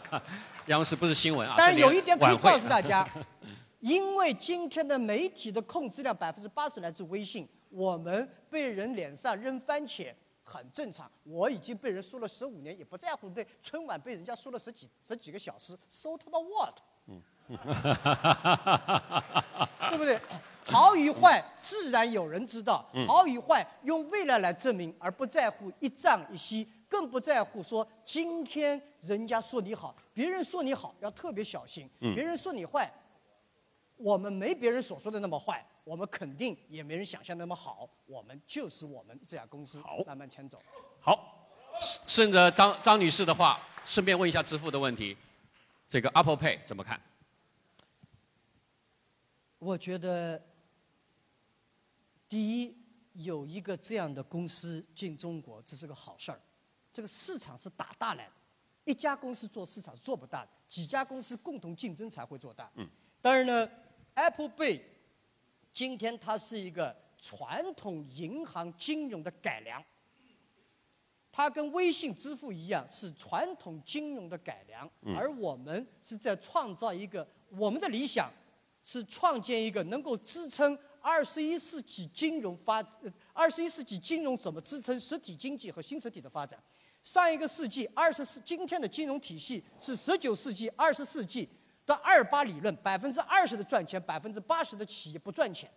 [0.68, 1.56] 央视不是新闻啊。
[1.58, 3.08] 但是有一点可以告诉大家，
[3.80, 10.14] 因为今天的媒体的控制量百分之八十来自微信，我们被人脸上扔番茄
[10.44, 11.10] 很正常。
[11.24, 13.30] 我已经被人说了十五年，也不在乎。
[13.30, 16.78] 对春晚被人家说了十几十几个小时，so 他妈 what？
[17.08, 17.22] 嗯，
[19.90, 20.20] 对不对？
[20.68, 26.68] 好与坏自然有人知道，好与坏用未来来证明，而不在乎一涨一息。
[26.88, 31.90] 更不在乎说今天人家说你好，别人说你好要特别小心。
[32.00, 32.92] 别人说你坏，
[33.98, 37.90] 我们没别人所说的那么坏，我们肯定也没人想象那么好。
[38.06, 40.62] 我们就是我们这家公司，好慢慢牵走。
[41.00, 45.18] 好，顺着张张女士的话，顺便问一下支付的问题，
[45.88, 47.00] 这个 Apple Pay 怎么看？
[49.58, 50.40] 我觉得，
[52.30, 52.78] 第一
[53.14, 56.40] 有一个这样的公司进中国，这是个好事儿。
[56.96, 58.32] 这个市场是打大来的，
[58.86, 62.72] 一家公司做市场是做不大的，几家公司共同竞争才会做大。
[62.76, 62.88] 嗯。
[63.22, 63.70] 当然呢
[64.14, 64.80] ，Apple Pay
[65.74, 69.84] 今天它是一个传统银行金融的改良，
[71.34, 78.32] 它跟微信支付一样是传统金融的改良，嗯而我们是在创造一个我们的理想
[78.82, 86.58] 是创建一个能够支撑二十一世纪金融发，呃二十一世纪金融怎么支撑实体经济和新实体的发展。
[87.06, 91.48] 上一个世纪二十世，今天的金融体系是十九世纪、二十世纪
[91.86, 95.70] 的二八理论，百分之二十的赚钱，百分之八十的企业不赚钱，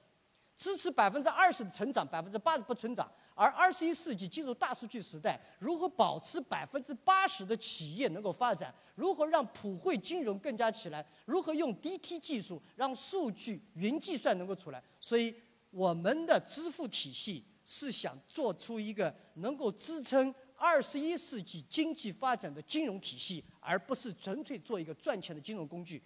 [0.56, 3.06] 支持百分之二十的成长，百分之八十不成长。
[3.34, 8.74] 而二十一世纪进入大数据时代，如何保持百分之八十的企业能够发展？
[8.94, 11.06] 如何让普惠金融更加起来？
[11.26, 14.82] 如何用 DT 技术让数据云计算能够出来？
[14.98, 15.34] 所以
[15.68, 26.02] 我们的支付体系是想做出一个能够支撑二十一世纪经济发展的金融体系，而不是纯粹做一个赚钱的金融工具。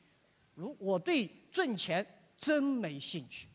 [0.55, 3.49] 如我对赚钱真没兴趣，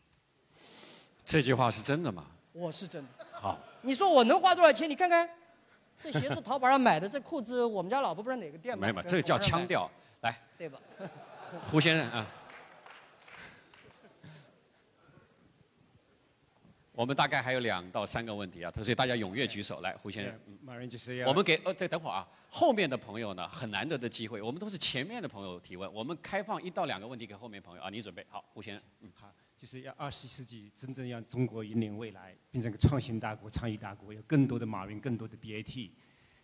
[1.24, 2.26] 这句话是真的吗？
[2.52, 3.24] 我是真的。
[3.32, 4.90] 好，你说我能花多少钱？
[4.90, 5.28] 你看看，
[6.02, 8.94] 这鞋子淘宝上买的，这裤子我们家老婆不知道哪个店买的。
[8.94, 9.88] 没有，这个叫腔调。
[10.22, 10.80] 来，对吧？
[11.70, 12.26] 胡先生啊，
[16.98, 19.80] 我们大概还有两到三个问题啊，所以大家踊跃举手。
[19.82, 35.90] 来，胡先生，嗯马云就是要我们给呃，对，等会儿啊，后面的朋友呢，很难得的机会，我们都是前面的朋友提问，我们开放一到两个问题给后面朋友啊，你准备好，胡先生，嗯，好，就是要二十一世纪真正让中国引领未来，变成个创新大国、创意大国，有更多的马云，更多的 BAT。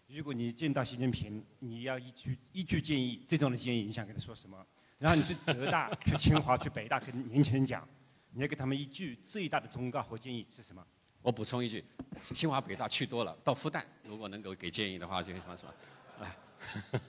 [0.07, 4.64] 如果你见到习近平，你要一句一句建议，这种的建议，你想跟他说什么？
[5.00, 7.86] 然后你去浙大、去清华、去北大跟年轻人讲，
[8.35, 10.85] 你要给他们一句最大的忠告和建议是什么？
[11.22, 11.85] 我补充一句，
[12.20, 15.72] 清华北大去多了，到复旦如果能够给建议的话，就什么什么，
[16.20, 16.37] 来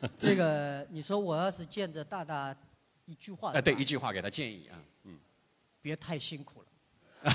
[0.16, 2.56] 这个你说我要是见着大大
[3.06, 5.20] 一句话，哎，对，一句话给他建议啊，嗯，
[5.82, 6.68] 别太辛苦了。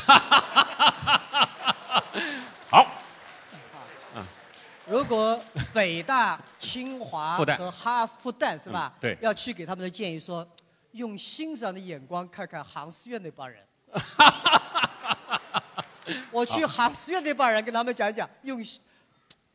[2.71, 2.87] 好，
[4.87, 5.39] 如果
[5.75, 8.95] 北大、清华复旦和哈复旦是吧？
[8.97, 10.49] 嗯对要去给他们的建议说，
[10.93, 13.63] 用欣赏的眼光看看杭师院那帮人。
[16.33, 18.65] 我去杭师院那帮人跟他们讲讲，用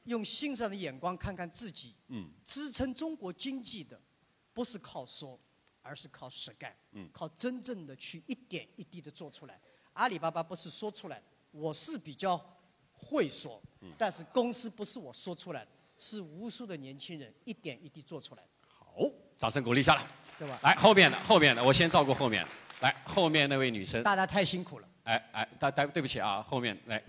[0.06, 1.96] 用欣赏的眼光看看自己。
[2.08, 4.00] 嗯，支撑中国经济的，
[4.54, 5.40] 不是靠说，
[5.82, 6.76] 而是靠实干。
[6.92, 9.60] 嗯靠真正的去一点一滴的做出来。
[9.94, 12.38] 阿里巴巴不是说出来的，我是比较
[12.92, 20.06] 会说，嗯但是公司不是我说出来的，是无数的年轻人一点一滴做出来的，好，掌声鼓励一下来，
[20.38, 20.60] 对吧？
[20.64, 22.46] 来后面的后面的，我先照顾后面，
[22.82, 24.88] 来后面那位女生，大家太辛苦了。
[25.04, 27.02] 哎哎，大大对不起啊，后面来，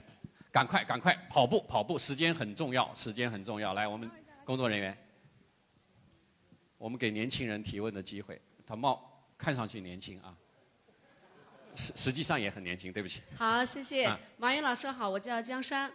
[0.52, 3.74] 赶快赶快跑步跑步，时间很重要，时间很重要。
[3.74, 4.10] 来，我们
[4.44, 4.96] 工作人员，
[6.78, 8.40] 我们给年轻人提问的机会。
[8.66, 10.36] 他貌看上去年轻啊，
[11.74, 12.92] 实实际上也很年轻。
[12.92, 13.20] 对不起。
[13.36, 15.92] 好，谢谢、啊马云老师好，我叫江山。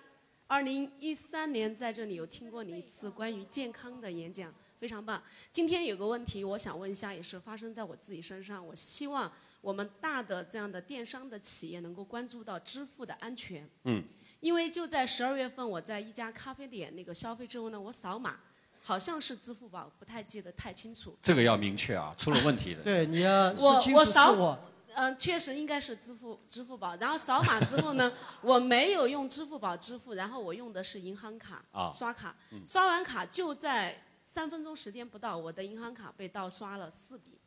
[0.47, 5.21] 二零一三年在这里有听过你一次关于健康的演讲，非常棒。
[5.51, 8.65] 今天有个问题我想问一下，也是发生在我自己身上。
[8.65, 13.69] 我希望我们大的这样的电商的企业能够关注到支付的安全。
[13.83, 14.03] 嗯，
[14.39, 18.39] 因为就在十二月份，我在一家咖啡店那个消费之后呢，我扫码，
[18.81, 21.15] 好像是支付宝，不太记得太清楚。
[21.21, 22.81] 这个要明确啊，出了问题的。
[22.81, 24.59] 对， 你要我说清楚是我扫我。
[24.93, 26.93] 嗯、确实应该是支付支付宝。
[26.97, 28.11] 然后扫码之后呢，
[28.41, 32.35] 我没有用支付宝支付，然后我用的是银行卡、啊刷卡。
[32.51, 37.39] 嗯刷完卡就在三分钟时间不到，我的银行卡被盗刷了四笔，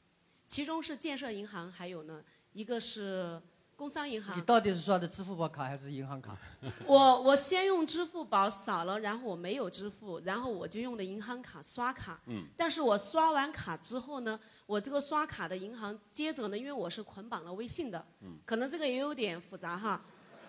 [0.55, 2.23] 其中是建设银行，还有呢
[2.53, 3.43] 一个是
[3.75, 4.43] 工商银行你。
[4.43, 6.37] 到底是刷的支付宝卡还是银行卡？
[6.87, 12.21] 我我先用支付宝扫了，然后我没有支付，然后我就用的银行卡刷卡。
[12.29, 20.01] 嗯但是我刷完卡之后呢，我这个刷卡的银行接着呢，因为我是捆绑了微信的，嗯可能这个也有点复杂哈。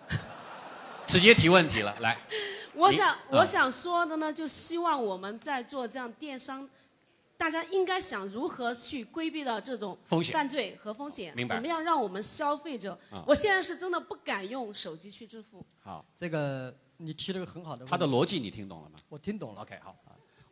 [1.04, 2.16] 直接提问题了，来。
[2.74, 6.68] 我想、啊我想说的呢，就希望我们在做这样电商，
[7.38, 15.64] 大家应该想如何去规避到这种风险犯罪和风险，明白怎么样让我们消费者，啊我现在是真的不敢用手机去支付。
[15.80, 17.90] 好，这个你提了个很好的问题。
[17.90, 18.98] 他的逻辑你听懂了吗？
[19.08, 19.62] 我听懂了。
[19.62, 19.94] OK，好。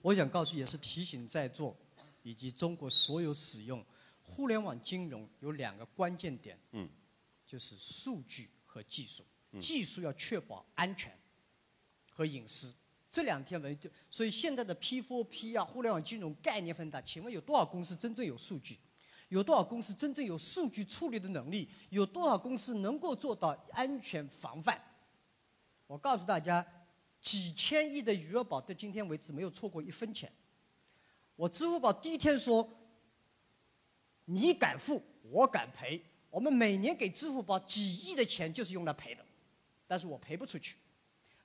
[0.02, 1.74] 我想告诉，也是提醒在座
[2.22, 3.82] 以及中国所有使用
[4.22, 6.86] 互联网金融有两个关键点，嗯，
[7.46, 9.24] 就是数据和技术。
[9.52, 11.16] 嗯技术要确保安全
[12.10, 12.74] 和隐私，
[13.14, 17.00] 这两天为就，所以现在的 P4P 啊，互联网金融概念很大。
[17.00, 18.76] 请问有多少公司真正有数据？
[19.28, 21.68] 有多少公司真正有数据处理的能力？
[21.90, 24.76] 有多少公司能够做到安全防范？
[25.86, 26.66] 我告诉大家，
[27.20, 30.32] 几千亿的余额宝到今天为止没有错过一分钱。
[31.36, 32.68] 我支付宝第一天说，
[34.24, 35.00] 你敢付，
[35.30, 36.02] 我敢赔。
[36.30, 39.24] 我们每年给支付宝几亿的钱就是用来赔的，
[39.86, 40.74] 但是我赔不出去。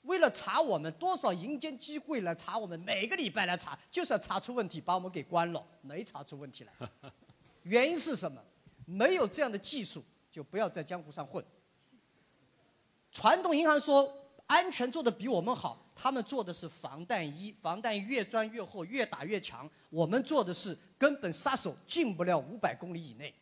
[0.04, 6.74] 为了查我们多少银监机会来查我们，每个礼拜来查，就是要查出问题，把我们给关了，没查出问题来。
[7.64, 8.42] 原因是什么？
[8.86, 11.44] 没有这样的技术，就不要在江湖上混。
[13.12, 14.12] 传统银行说
[14.48, 19.70] 安全做的比我们好，他们做的是防弹衣，防弹衣越钻越厚，越打越强。
[19.90, 23.36] 我们做的是根本杀手进不了五百公里以内。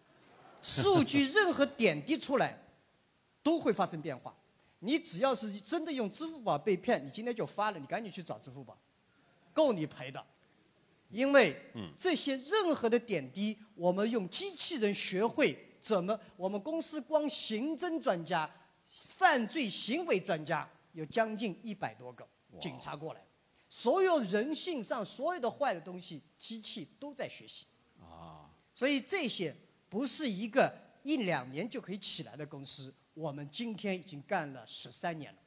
[0.60, 2.58] 数据任何点滴出来，
[3.42, 4.34] 都会发生变化。
[4.84, 8.76] 你只要是真的用支付宝被骗，你今天就发了，你赶紧去找支付宝，
[9.52, 10.24] 够你赔的。
[11.08, 11.56] 因为
[11.96, 16.18] 这些任何的点滴，我们用机器人学会怎么。
[16.36, 18.50] 我们公司光刑侦专家、
[18.86, 22.26] 犯罪行为专家有将近一百多个，
[22.60, 23.24] 警察过来，
[23.68, 27.66] 所有人性上所有的坏的东西，机器都在学习。
[28.00, 29.54] 啊，所以这些。
[29.92, 35.38] 不是一个一两年就可以起来的公司，我们今天已经干了十三年了。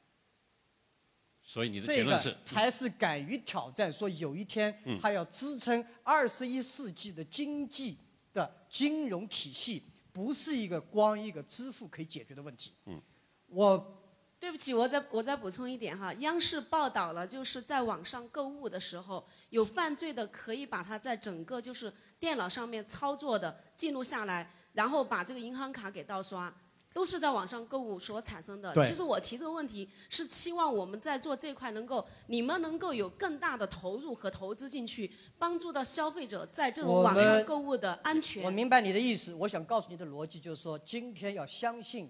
[1.42, 7.98] 所以你的结论是，才是敢于挑战，说有一天他要支撑二十一世纪的经济
[8.34, 12.74] 的金融体系，不是一个光一个支付可以解决的问题。
[12.86, 13.02] 嗯，
[13.48, 14.02] 我。
[14.38, 26.54] 对不起，我再我再补充一点哈，央视报道了，就是在网上购物的时候，有犯罪的可以把它在整个就是电脑上面操作的记录下来，然后把这个银行卡给盗刷，
[26.96, 28.74] 都是在网上购物所产生的。
[28.82, 38.42] 其实我提这个问题是期望我们在做这块能够，你们能够有更大的投入和投资进去，帮助到消费者在这种网上购物的安全。
[38.44, 42.10] 我明白你的意思，我想告诉你的逻辑就是说，今天要相信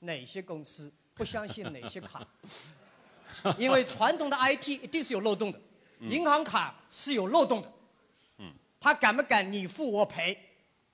[0.00, 0.92] 哪些公司。
[1.16, 2.26] 不相信哪些卡，
[3.56, 5.60] 因为传统的 IT 一定是有漏洞的，
[6.00, 7.72] 银行卡是有漏洞的。
[8.38, 10.36] 嗯，他敢不敢你付我赔？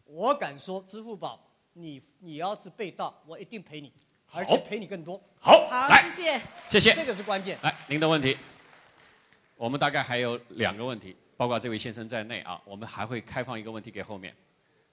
[0.04, 3.92] 我敢说，支付宝，你你要是被盗，我一定赔你，
[4.32, 5.20] 而且赔你更多。
[5.38, 7.58] 好，好，谢谢，谢谢，这个是关键。
[7.62, 8.36] 来，您的问题，
[9.56, 14.34] 我们大概还有两个问题，包括这位先生在内啊，我们还会开放一个问题给后面。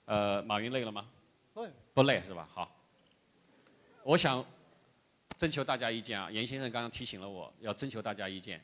[0.05, 1.05] 呃，马云累了吗？
[1.53, 2.47] 不，不累是吧？
[2.53, 2.69] 好，
[4.03, 4.45] 我想。
[5.37, 6.31] 征求大家意见啊！
[6.31, 8.59] 严先生刚刚提醒了我要征求大家意见。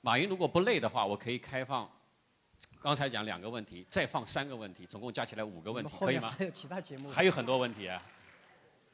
[0.00, 1.86] 马云如果不累的话，我可以开放。
[2.80, 6.28] 刚才讲两个问题，再放三个问题，总共加起来五个问题，可以吗？
[6.30, 7.10] 还有其他节目。
[7.10, 8.02] 还有很多问题啊。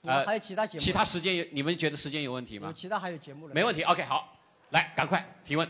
[0.04, 0.84] 啊，还有其他节目。
[0.84, 2.68] 其他时间有你们觉得时间有问题吗？
[2.68, 4.38] 有其他还有节目没问题，OK，好，
[4.70, 5.68] 来，赶快提问。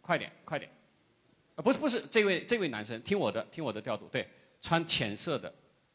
[0.00, 0.70] 快点，快点。
[1.54, 4.28] 啊，不是不是，这位这位男生，听我的，听我的调度，对，
[4.60, 5.52] 穿浅色的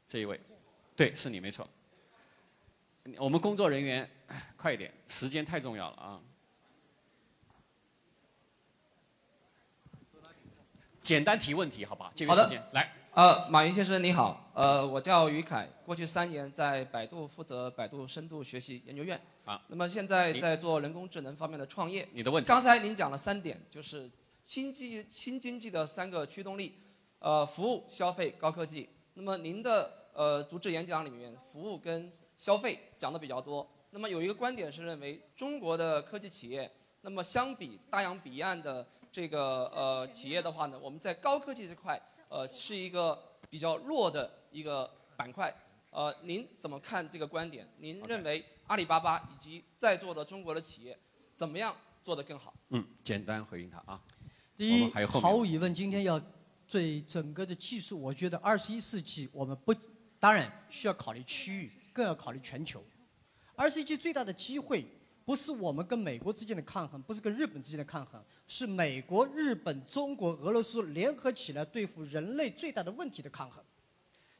[0.08, 0.40] 这一位，
[0.96, 1.68] 对，是你没错。
[3.18, 4.10] 我们工作人员，
[4.56, 6.22] 快一点，时间太重要了啊！
[11.02, 12.12] 简单提问题，好吧？
[12.28, 12.94] 好的，来。
[13.14, 19.20] 呃，马云先生你好，呃，我叫于凯，过去三年在百度负责百度深度学习研究院。
[19.44, 19.62] 啊。
[19.68, 22.08] 那么现在在做人工智能方面的创业。
[22.14, 22.48] 你的问题。
[22.48, 24.10] 刚才您讲了三点，就是
[24.46, 26.76] 新经新经济的三个驱动力，
[27.20, 28.88] 呃，服务、消费、高科技。
[29.16, 36.72] 那么您的呃主旨演讲里面，服务跟消费讲的比较多，那么有一个观点是认为中国的科技企业，
[37.02, 45.54] 那么相比大洋彼岸的这个呃企业的话呢，我们在高科技这块呃是一个比较弱的一个板块，
[45.90, 47.68] 呃，您怎么看这个观点？
[47.78, 50.98] 您认为阿里巴巴以及在座的中国的企业
[51.36, 52.54] 怎么样做得更好？
[52.70, 54.02] 嗯，简单回应他啊。
[54.58, 56.22] 第一，毫无疑问，今天要
[56.70, 59.74] 对整个的技术，我觉得二十一世纪我们不
[60.20, 61.72] 当然需要考虑区域。
[61.94, 62.82] 更要考虑全球。
[63.54, 64.86] 二十一世纪最大的机会，
[65.32, 73.64] 不是我们跟美国之间的抗衡，不是跟日本之间的抗衡，是美国、日本、中国、俄罗斯联合起来对付人类最大的问题的抗衡。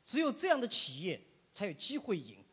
[0.04, 1.18] 只有这样的企业
[1.54, 2.44] 才有机会赢。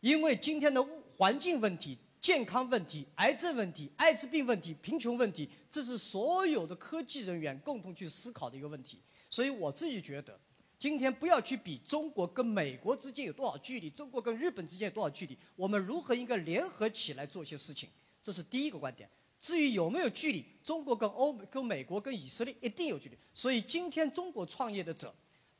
[0.00, 0.86] 因为今天的
[1.16, 9.00] 环境问题、健康问题、癌症问题、艾滋病问题、贫穷问题，这是所有的科技人员共同去思考的一个问题。
[9.30, 10.38] 所以我自己觉得。
[10.78, 17.88] 今天不要去比中国跟美国之间有多少距离，中国跟日本之间有多少距离，我们如何应该联合起来做一些事情，
[18.22, 19.10] 这是第一个观点。
[19.40, 23.18] 至于有没有距离，中国跟欧、跟美国、跟以色列一定有距离。
[23.34, 25.12] 所以今天中国创业的者，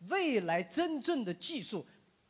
[0.09, 1.85] 未来真正的技术，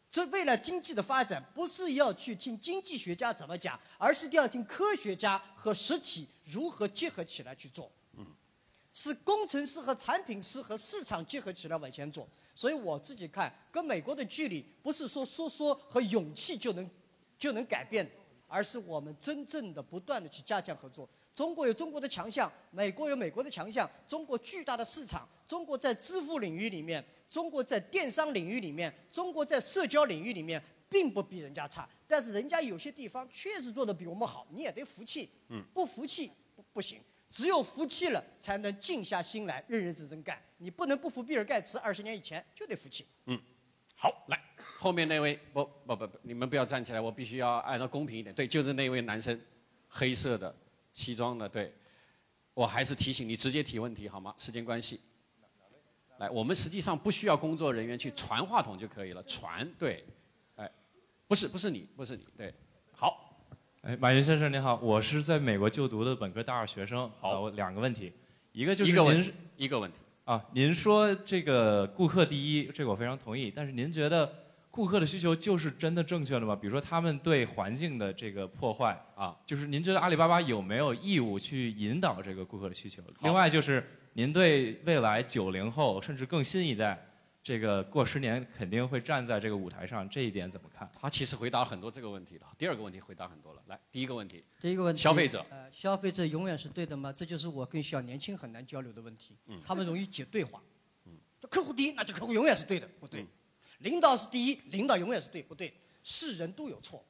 [0.08, 7.90] 这未来经济的发展，不是要去听经济学家怎么讲，而是要听科学家和实体如何结合起来去做。
[8.88, 12.28] 嗯，是工程师和产品师和市场结合起来往前做。
[12.54, 16.90] 所以我自己看，跟美国的距离不是说说说和勇气就能
[17.38, 18.10] 就能改变，
[18.48, 21.08] 而是我们真正的不断的去加强合作。
[21.32, 31.88] 中国有中国的强项，美国有美国的强项，中国巨大的市场，中国在支付领域里面，中国在电商领域里面，中国在社交领域里面，并不比人家差。
[32.08, 35.30] 但是人家有些地方确实做的比我们好，你也得服气。
[35.50, 40.40] 嗯，不服气不不行，只有服气了，才能静下心来认认真真干。
[40.56, 43.06] 你不能不服比尔盖茨，二十年以前就得服气。
[43.26, 43.40] 嗯，
[43.94, 48.34] 好，来后面那位，不不不不，你们不要站起来，我必须要按照公平一点。
[48.34, 49.40] 对，就是那位男生，
[49.88, 50.54] 黑色的
[50.94, 51.72] 西装的，对。
[52.54, 54.34] 我还是提醒你直接提问题好吗？
[54.36, 55.00] 时间关系。
[56.18, 60.04] 来，我们实际上不需要工作人员去传话筒就可以了，传对，
[60.56, 60.68] 哎，
[61.28, 62.52] 不是不是你不是你对，
[62.90, 63.27] 好，
[63.88, 67.10] 哎，马云先生您好，我是在美国就读的本科大二学生。
[67.18, 68.12] 好，我两个问题，
[68.52, 69.96] 一个就是您一个问题一个问题
[70.26, 73.50] 啊，您说这个顾客第一，这个我非常同意。
[73.50, 74.30] 但是您觉得
[74.70, 76.54] 顾客的需求就是真的正确的吗？
[76.54, 83.02] 比如说他们对环境的这个破坏啊，就是您觉得阿里巴巴有没有义务去引导这个顾客的需求？
[83.22, 83.82] 另外就是
[84.12, 87.07] 您对未来九零后甚至更新一代，
[87.48, 90.86] 这个过十年肯定会站在这个舞台上，这一点怎么看？
[91.00, 92.46] 他其实回答了很多这个问题了。
[92.58, 93.62] 第二个问题回答很多了。
[93.68, 97.10] 来，第一个问题，第一个问题，消费者，呃，消费者永远是对的吗？
[97.10, 99.34] 这就是我跟小年轻很难交流的问题。
[99.46, 100.62] 嗯他们容易解对话。
[101.06, 101.12] 嗯，
[101.48, 103.24] 客户第一，那就客户永远是对的，不对。
[103.78, 105.72] 领导是第一，领导永远是对，不对。
[106.02, 107.02] 是人都有错，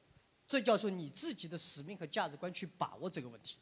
[0.47, 3.57] 这叫做你自己的使命和价值观去把握这个问题。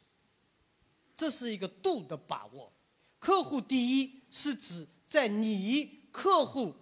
[1.16, 2.72] 这是一个度的把握。
[3.18, 5.60] 客户第一是指在你
[6.12, 6.74] 客户、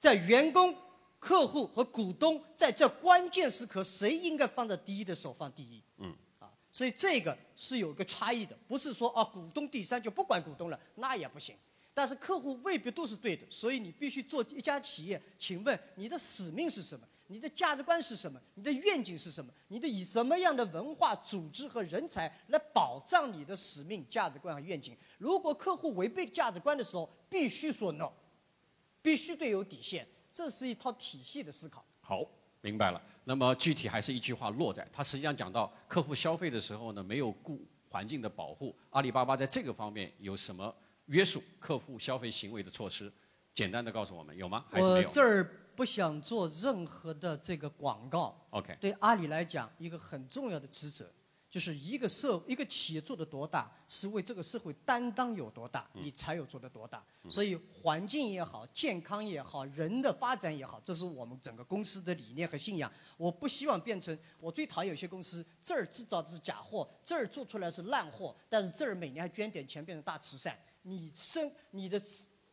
[0.00, 0.76] 在员工、
[1.18, 5.82] 客户和股东在这关键时刻，谁应该放在第一的时候放第一。
[5.98, 11.56] 嗯，啊，所以这个是有个差异的，不是说啊股东第三就不管股东了，那也不行。
[11.92, 15.20] 但是客户未必都是对的，所以你必须做一家企业。
[15.38, 17.06] 请问你的使命是什么？
[17.28, 18.40] 你的价值观是什么？
[18.54, 19.52] 你的愿景是什么？
[19.68, 24.96] 你的以什么样的文化、组织和人才来保障你的使命、价值观和愿景？
[25.18, 28.10] 如果客户违背价值观的时候，必须说 no，
[29.02, 30.06] 必须得有底线。
[30.32, 31.84] 这是一套体系的思考。
[32.00, 32.22] 好，
[32.60, 33.00] 明白了。
[33.24, 40.72] 那么具体还是一句话落在，他实际上讲到客户消费的时候呢，没有顾环境的保护，阿里巴巴在这个方面有什么
[41.06, 43.12] 约束客户消费行为的措施？
[43.54, 44.64] 简单的告诉我们，有吗？
[44.70, 45.08] 还是没有？
[45.08, 48.46] 我这儿不想做任何的这个广告。
[48.50, 51.06] OK 对阿里来讲，一个很重要的职责，
[51.50, 57.04] 就是一个社一个企业做的多大，是为这个社会担当有多大，你才有做的多大。
[57.28, 62.90] 所以环境也好，健康也好，人的发展也好，这是我们整个公司的理念和信仰。
[63.16, 70.58] 我不希望变成我最讨厌有些公司这儿制造的是假货，这儿做出来是烂货，但是这儿每年还捐点钱变成大慈善。
[70.82, 72.00] 你生你的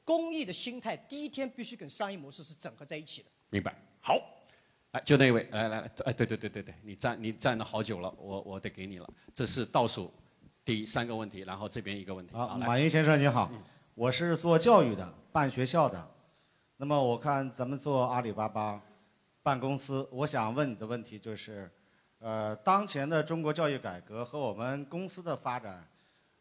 [0.04, 3.30] 公益的心态，第一天必须跟商业模式是整合在一起的。
[3.50, 3.76] 明白。
[4.02, 4.20] 好，
[4.92, 9.10] 哎，就那位，来来来，哎，对对对对对，你站你站了好久了，我我得给你了。
[9.34, 10.14] 这是倒数
[10.66, 12.34] 第三个问题，然后这边一个问题。
[12.36, 13.52] 马云先生你好，
[13.96, 16.12] 我是做教育的，办学校的。
[16.78, 18.82] 那么我看咱们做阿里巴巴
[19.42, 21.72] 办公司，我想问你的问题就是，
[22.20, 25.88] 呃，当前的中国教育改革和我们公司的发展，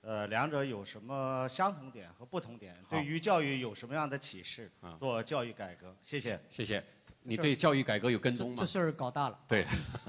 [0.02, 2.76] 呃，两者有什么相同点和不同点？
[2.90, 4.96] 对于教育有什么样的启示啊？
[4.98, 6.38] 做教育改革，谢谢。
[6.50, 6.84] 谢谢。
[7.22, 8.56] 你对教育改革有跟踪吗？
[8.58, 9.38] 这事儿搞大了。
[9.46, 9.64] 对，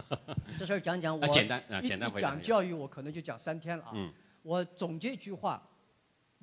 [0.57, 3.91] 这事儿讲讲我啊简单啊简单回答一讲教育，我可能就讲三天了啊。
[3.93, 4.11] 嗯
[4.41, 5.61] 我总结一句话：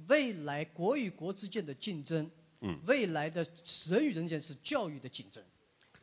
[0.07, 3.45] 未来国与国之间的竞争，嗯未来的
[3.89, 5.43] 人与人之间是教育的竞争。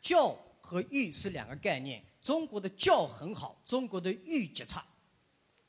[0.01, 4.85] 教和育是两个概念，中国的教很好，中国的育极差。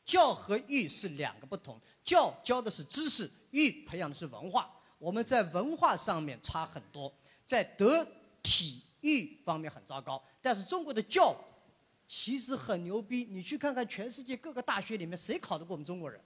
[0.09, 4.75] 教和育是两个不同，教教的是知识，育培养的是文化。
[4.99, 7.13] 我们在文化上面差很多，
[7.45, 8.05] 在德
[8.43, 10.21] 体育方面很糟糕。
[10.41, 11.37] 但是中国的教
[12.09, 16.19] 其实很牛逼，你去看看全世界各个大学里面，谁考得过我们中国人？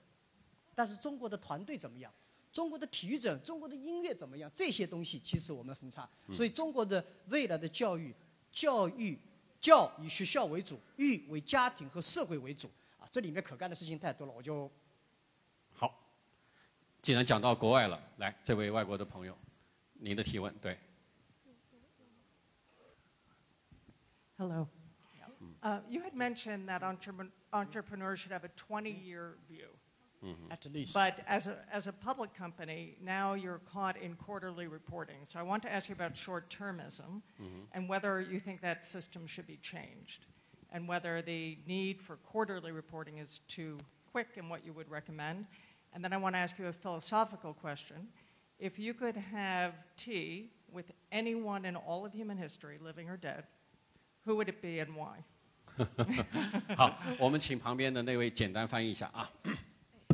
[0.77, 2.11] 但是中国的团队怎么样？
[2.53, 4.49] 中国的体育者、中国的音乐怎么样？
[4.55, 6.09] 这些东西其实我们很差。
[6.29, 8.15] 嗯所以中国的未来的教育，
[8.53, 9.19] 教育
[9.61, 12.82] 教以学校为主，育为家庭和社会为主啊，
[13.12, 14.72] 这里面可干的事情太多了，我就
[17.02, 19.38] 既然讲到国外了，来，这位外国的朋友，
[19.94, 20.78] 您的提问，对，
[24.38, 24.68] Hello.
[25.64, 29.70] Uh, you had mentioned that entrepreneur, entrepreneurs should have a 20-year view.
[30.50, 30.94] At least.
[30.94, 35.24] But as a, as a public company, now you're caught in quarterly reporting.
[35.24, 37.22] So I want to ask you about short-termism
[37.72, 40.26] and whether you think that system should be changed
[40.72, 43.78] and whether the need for quarterly reporting is too
[44.12, 45.46] quick and what you would recommend.
[45.94, 48.08] And then I want to ask you a philosophical question.
[48.60, 53.44] If you could have tea with anyone in all of human history, living or dead,
[54.26, 55.24] who would it be and why?
[56.76, 59.32] 好，我们请旁边的那位简单翻译一下啊。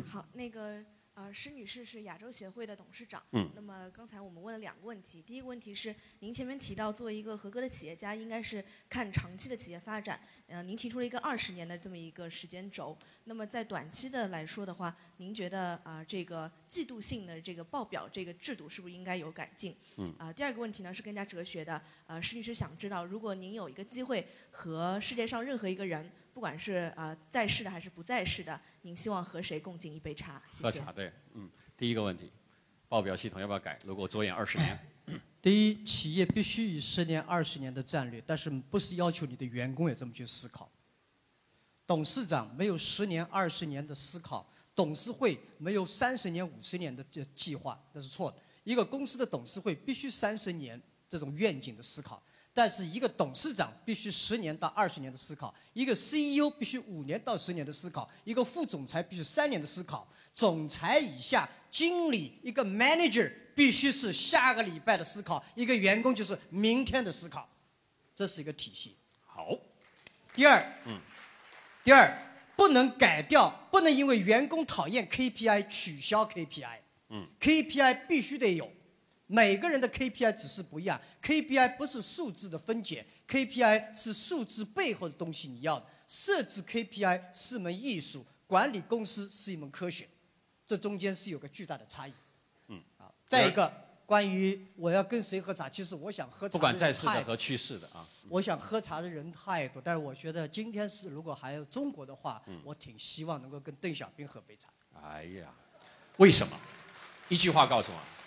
[0.06, 0.78] 好，那个
[1.19, 3.21] 呃，施女士是亚洲协会的董事长。
[3.33, 10.17] 嗯那么刚才我们问了两个问题，第一个问题是您前面提到，作为一个合格的企业家，应该是看长期的企业发展。
[10.47, 12.97] 呃，您提出了一个二十年的这么一个时间轴。
[13.25, 19.75] 那么在短期的来说的话，您觉得啊、这个季度性的这个报表这个制度是不是应该有改进？
[19.97, 21.81] 嗯啊、第二个问题呢是更加哲学的。
[22.07, 26.09] 呃，施女士想知道，如果您有一个机会和世界上任何一个人，
[26.39, 30.41] 不管是呃在世的还是不在世的，您希望和谁共进一杯茶？
[30.49, 30.63] 谢谢。
[30.63, 32.31] 喝茶对，嗯，第一个问题，
[32.87, 33.77] 报表系统要不要改？
[33.85, 34.79] 如果着眼二十年，
[35.43, 40.71] 第一，企业必须以十年、二十年的战略，但是不是要求你的员工也这么去思考。
[41.85, 48.37] 董事长没有十年、二十年的思考，董事会没有三十年、五十年的这计划，那是错的。
[48.63, 52.23] 一个公司的董事会必须三十年这种愿景的思考，
[52.59, 60.05] 但是一个董事长必须十年到二十年的思考，一个 CEO 必须五年到十年的思考，一个副总裁必须三年的思考，
[60.35, 67.47] 总裁以下经理一个 manager 必须是下个礼拜的思考，一个员工就是明天的思考，
[68.13, 68.97] 这是一个体系。
[69.25, 69.57] 好。
[70.33, 70.99] 第二，嗯，
[71.81, 72.13] 第二
[72.57, 76.79] 不能改掉，不能因为员工讨厌 KPI 取消 KPI。
[77.11, 78.69] 嗯 KPI 必须得有，
[79.31, 80.99] 每个人的 KPI 只是不一样。
[81.21, 85.47] KPI 不是数字的分解，KPI 是数字背后的东西。
[85.49, 90.09] 你要的设置 KPI 是门艺术，管理公司是一门科学，
[90.65, 92.13] 这中间是有个巨大的差异。
[92.69, 93.71] 嗯，啊，再一个，
[94.07, 98.03] 关于我要跟谁喝茶，其实我想喝茶不管在世的和去世的啊。
[98.29, 104.69] 我想喝茶的人太多，但是我觉得今天是如果还有中国的话，嗯我挺希望能够跟邓小平喝杯茶。
[105.03, 105.53] 哎呀，
[106.17, 106.59] 为什么？
[107.27, 108.18] 一句话告诉我。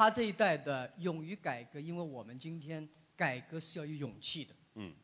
[0.00, 4.56] 他这一代的勇于改革，因为我们今天改革是要有勇气的。
[4.76, 4.94] 嗯，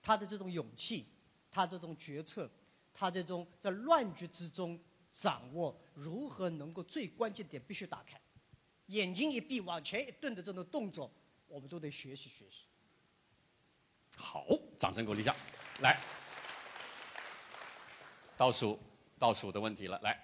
[0.00, 1.08] 他的这种勇气，
[1.50, 2.48] 他这种决策，
[2.94, 4.80] 他这种在乱局之中
[5.10, 8.20] 掌握如何能够最关键点必须打开，
[8.86, 11.12] 眼睛一闭往前一顿的这种动作，
[11.48, 12.66] 我们都得学习学习。
[14.14, 14.46] 好，
[14.78, 15.34] 掌声鼓励一下。
[15.80, 16.00] 来，
[18.36, 18.78] 倒数
[19.18, 20.16] 倒数的问题了，来，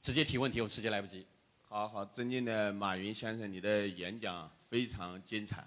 [0.00, 1.26] 直接提问题，我时间来不及。
[1.76, 5.66] 好好，尊敬的马云先生，你的演讲非常精彩。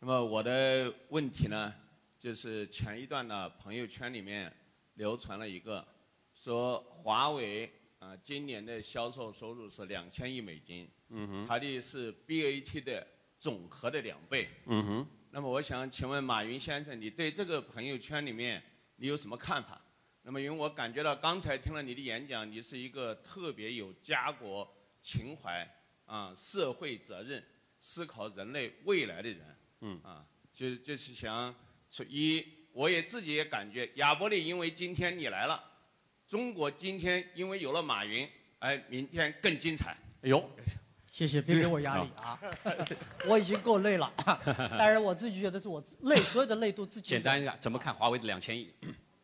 [0.00, 1.72] 那么我的问题呢，
[2.18, 4.52] 就是前一段呢，朋友圈里面
[4.94, 5.86] 流传了一个，
[6.34, 13.06] 说华为啊、今年的销售收入是两千亿美金，嗯哼它的是 BAT 的
[13.38, 14.48] 总和的两倍。
[14.66, 18.60] 嗯哼，那么我想请问马云先生，你对这个朋友圈里面
[18.96, 19.80] 你有什么看法？
[20.22, 24.68] 那么因为我感觉到刚才听了你的演讲，你是一个特别有家国
[25.04, 25.70] 情怀
[26.06, 27.44] 啊、社会责任、
[27.78, 29.56] 思考人类未来的人。
[29.82, 31.54] 嗯啊，就就是想
[31.90, 35.62] 从一，我也自己也感觉亚伯利，因为今天你来了，
[36.26, 38.26] 中国今天因为有了马云，
[38.60, 39.94] 哎，明天更精彩。
[40.22, 40.42] 哎呦，
[41.06, 42.40] 谢谢，别给我压力啊！
[43.28, 44.10] 我已经够累了，
[44.78, 47.10] 当然我自己觉得是我累，所有的累都自己。
[47.10, 48.72] 简单一下，怎么看华为的两千亿？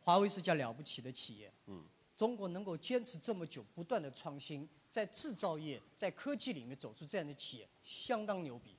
[0.01, 1.83] 华为是家了不起的企业，嗯，
[2.15, 8.77] 中国能够坚持这么久，不断的创新，在制造业、在科技里面走出这样的企业，相当牛逼。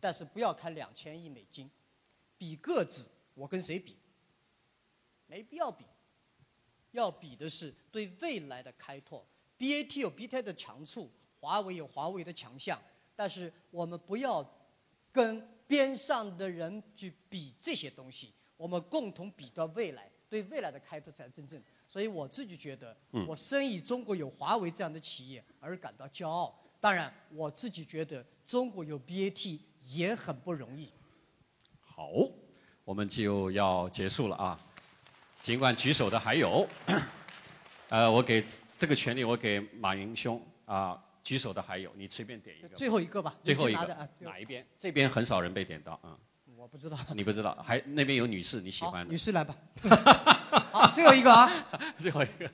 [0.00, 1.70] 但是不要看两千亿美金，
[2.36, 3.96] 比个子，我跟谁比？
[5.26, 5.84] 没必要比，
[6.90, 9.24] 要比的是对未来的开拓。
[9.56, 11.08] BAT 有 BAT 的强处，
[11.38, 12.82] 华为有华为的强项，
[13.14, 14.44] 但是我们不要
[15.12, 21.62] 跟边上的人去比这些东西，我们共同比到未来，对未来的开拓才真正。
[21.92, 26.58] 所以我自己觉得嗯，我深以中国有华为这样的企业而感到骄傲。
[26.80, 30.90] 当然，我自己觉得中国有 BAT 也很不容易。
[31.82, 32.08] 好，
[32.82, 34.58] 我们就要结束了啊。
[35.42, 36.66] 尽管举手的还有，
[37.90, 38.42] 呃，我给
[38.78, 42.68] 这个权利我给马云兄啊，举手的还有，你随便点一个。
[42.70, 44.66] 最后一个吧最后一个哪一边？
[44.78, 46.18] 这边很少人被点到啊。
[46.62, 46.96] 我不知道。
[47.12, 49.10] 你不知道，还那边有女士你喜欢的。
[49.10, 49.52] 女士来吧。
[50.70, 51.50] 好，最后一个啊。
[51.98, 52.48] 最后一个。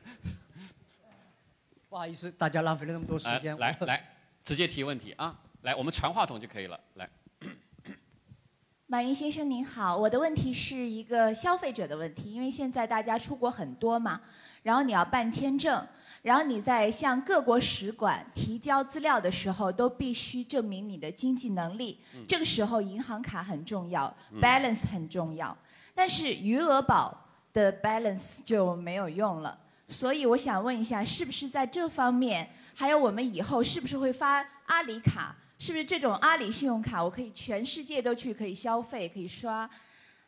[1.91, 3.55] 不好意思，大家浪费了那么多时哎间。
[3.59, 4.03] 来来，
[4.43, 5.39] 直接提问题啊！
[5.61, 6.81] 来，我们传话筒就可以了。
[6.95, 7.07] 来，
[8.89, 14.23] 马云先生您好，我的问题是一个消费者的问题，因为现在大家出国很多嘛，
[14.63, 15.87] 然后你要办签证，
[16.29, 21.99] 然后你在向各国使馆提交资料的时候，都必须证明你的经济能力。
[22.15, 25.57] 嗯这个时候银行卡很重要嗯，balance 很重要，
[25.95, 27.19] 但是余额宝
[27.55, 29.59] 的 balance 就没有用了。
[29.89, 35.35] 所以我想问一下，是不是在这方面，还有我们以后是不是会发阿里卡？
[35.59, 39.69] 是不是这种阿里信用卡，我可以全世界都去可以消费，可以刷？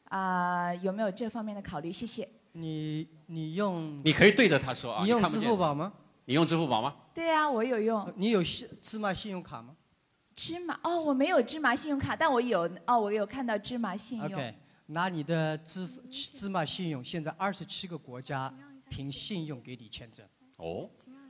[0.08, 1.92] 啊、有没有这方面的考虑？
[1.92, 2.26] 谢谢。
[2.52, 5.04] 你你用你可以对着他说啊。
[5.04, 5.92] 你用看不见支付宝吗？
[6.24, 6.96] 你用支付宝吗？
[7.14, 8.12] 对啊，我有用。
[8.16, 9.76] 你有信芝麻信用卡吗
[10.34, 14.26] 芝麻哦，我没有芝麻信用卡，但我有哦，我有看到芝麻信用。
[14.32, 14.54] ？OK，
[14.86, 18.52] 拿你的支付芝麻信用，现在二十七个国家
[18.88, 20.26] 凭信用给你签证。
[20.56, 20.88] 哦，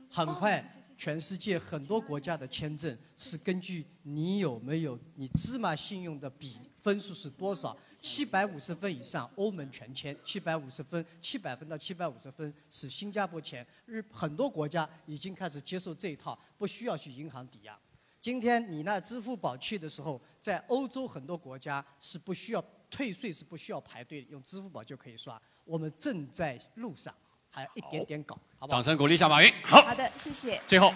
[0.09, 0.63] 很快，
[0.97, 13.65] 全世界很多国家的签证是根据你有没有你芝麻信用的比分数是多少，七百五十分以上，欧盟全签；七百五十分，七百分到七百五十分是新加坡签。
[13.85, 17.77] 日很多国家已经开始接受这一套，不需要去银行抵押。
[18.19, 25.39] 今天你那支付宝去的时候，在欧洲很多国家是不需要退税，是不需要排队的，用支付宝就可以刷。
[25.63, 27.13] 我们正在路上，
[27.49, 28.77] 还一点点搞，好不好？
[28.77, 29.53] 掌声鼓励一下马云。
[29.63, 29.81] 好。
[29.83, 30.59] 好的，谢谢。
[30.65, 30.91] 最后，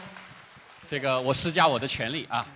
[0.87, 2.47] 这个我施加我的权利啊，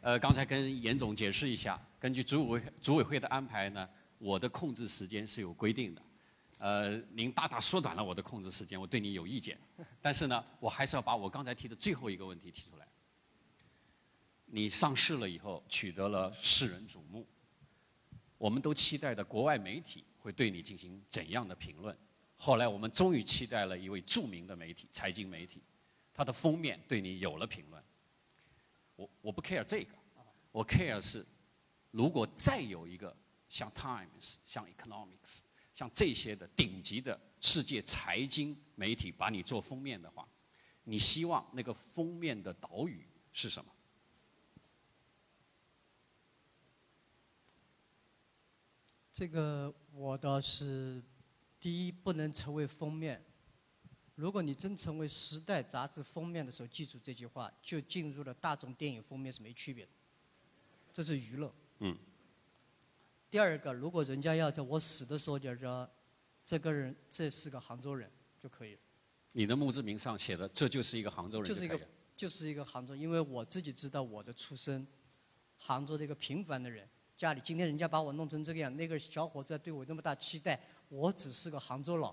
[0.00, 6.02] 呃，刚才跟严总解释一下，根据组委组委会的安排呢，我的控制时间是有规定的，
[6.56, 9.58] 呃，您大大缩短了我的控制时间，我对你有意见，
[10.00, 12.88] 但是呢，我还是要把我刚才提的最后一个问题提出来。
[14.46, 17.26] 你上市了以后，取得了世人瞩目，
[18.38, 21.96] 我们都期待的国外媒体会对你进行怎样的评论？
[22.34, 25.62] 后来我们终于期待了一位著名的媒体，财经媒体，
[26.14, 27.82] 它的封面对你有了评论。
[28.96, 29.94] 我我不 care 这个，
[30.50, 31.24] 我 care 是，
[31.90, 33.16] 如果再有一个
[33.48, 35.40] 像 Times、像 Economics、
[35.74, 40.28] 像这些的顶级的世界财经媒体把你做封面的话，
[40.84, 43.72] 你希望那个封面的导语是什么？
[49.12, 51.02] 这个我倒是，
[51.58, 53.22] 第一不能成为封面。
[54.14, 59.90] 如果你真成为《时代》杂志封面的时候，记住这句话，就进入了大众电影封面是没区别的。
[60.92, 61.52] 这是娱乐。
[61.80, 61.98] 嗯。
[63.30, 65.88] 第二个，如果人家要在我死的时候就说，
[66.42, 68.10] 这个人这是个杭州人
[68.42, 68.80] 就可以了。
[69.32, 71.80] 你的墓志铭上写的，这就是一个杭州人就是一个
[72.16, 74.84] 就是一个杭州，因为我自己知道我的出身，
[75.56, 82.12] 杭州的一个平凡的人，家里今天人家把我弄成这个样，那个小伙子对我那么大期待，我只是个杭州佬，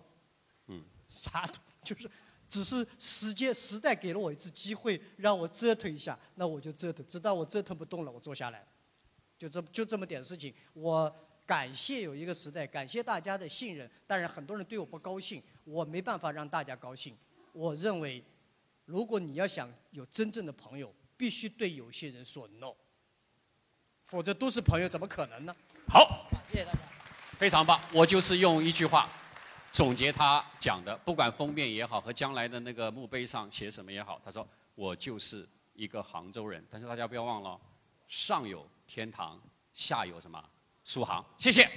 [0.68, 2.08] 嗯，啥都就是，
[2.48, 8.68] 只是时间时代给了我一次机会，让我折腾一下，那我就折腾，直到我折腾不动了，我坐下来了，
[9.38, 11.14] 就这就这么点事情，我
[11.46, 17.18] 感谢有一个时代，感谢大家的信任，但是很多人对我不高兴，我没办法让大家高兴，
[17.54, 18.24] 我认为。
[18.88, 22.74] 如果你要想有真正的朋友，必须对有些人说 no，
[24.06, 25.54] 否则都是朋友，怎么可能呢？
[25.90, 26.80] 好，谢谢大家。
[27.38, 29.10] 非常棒，我就是用一句话
[29.74, 36.66] 总结他讲的，不管封面也好，和将来的那个墓碑上写什么也好，他说我就是一个杭州人。
[36.72, 37.60] 但是大家不要忘了，
[38.08, 39.40] 上有天堂，
[39.74, 40.44] 下有什么
[40.84, 41.24] 苏杭。
[41.38, 41.70] 谢谢，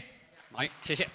[0.51, 1.07] 马云，谢谢。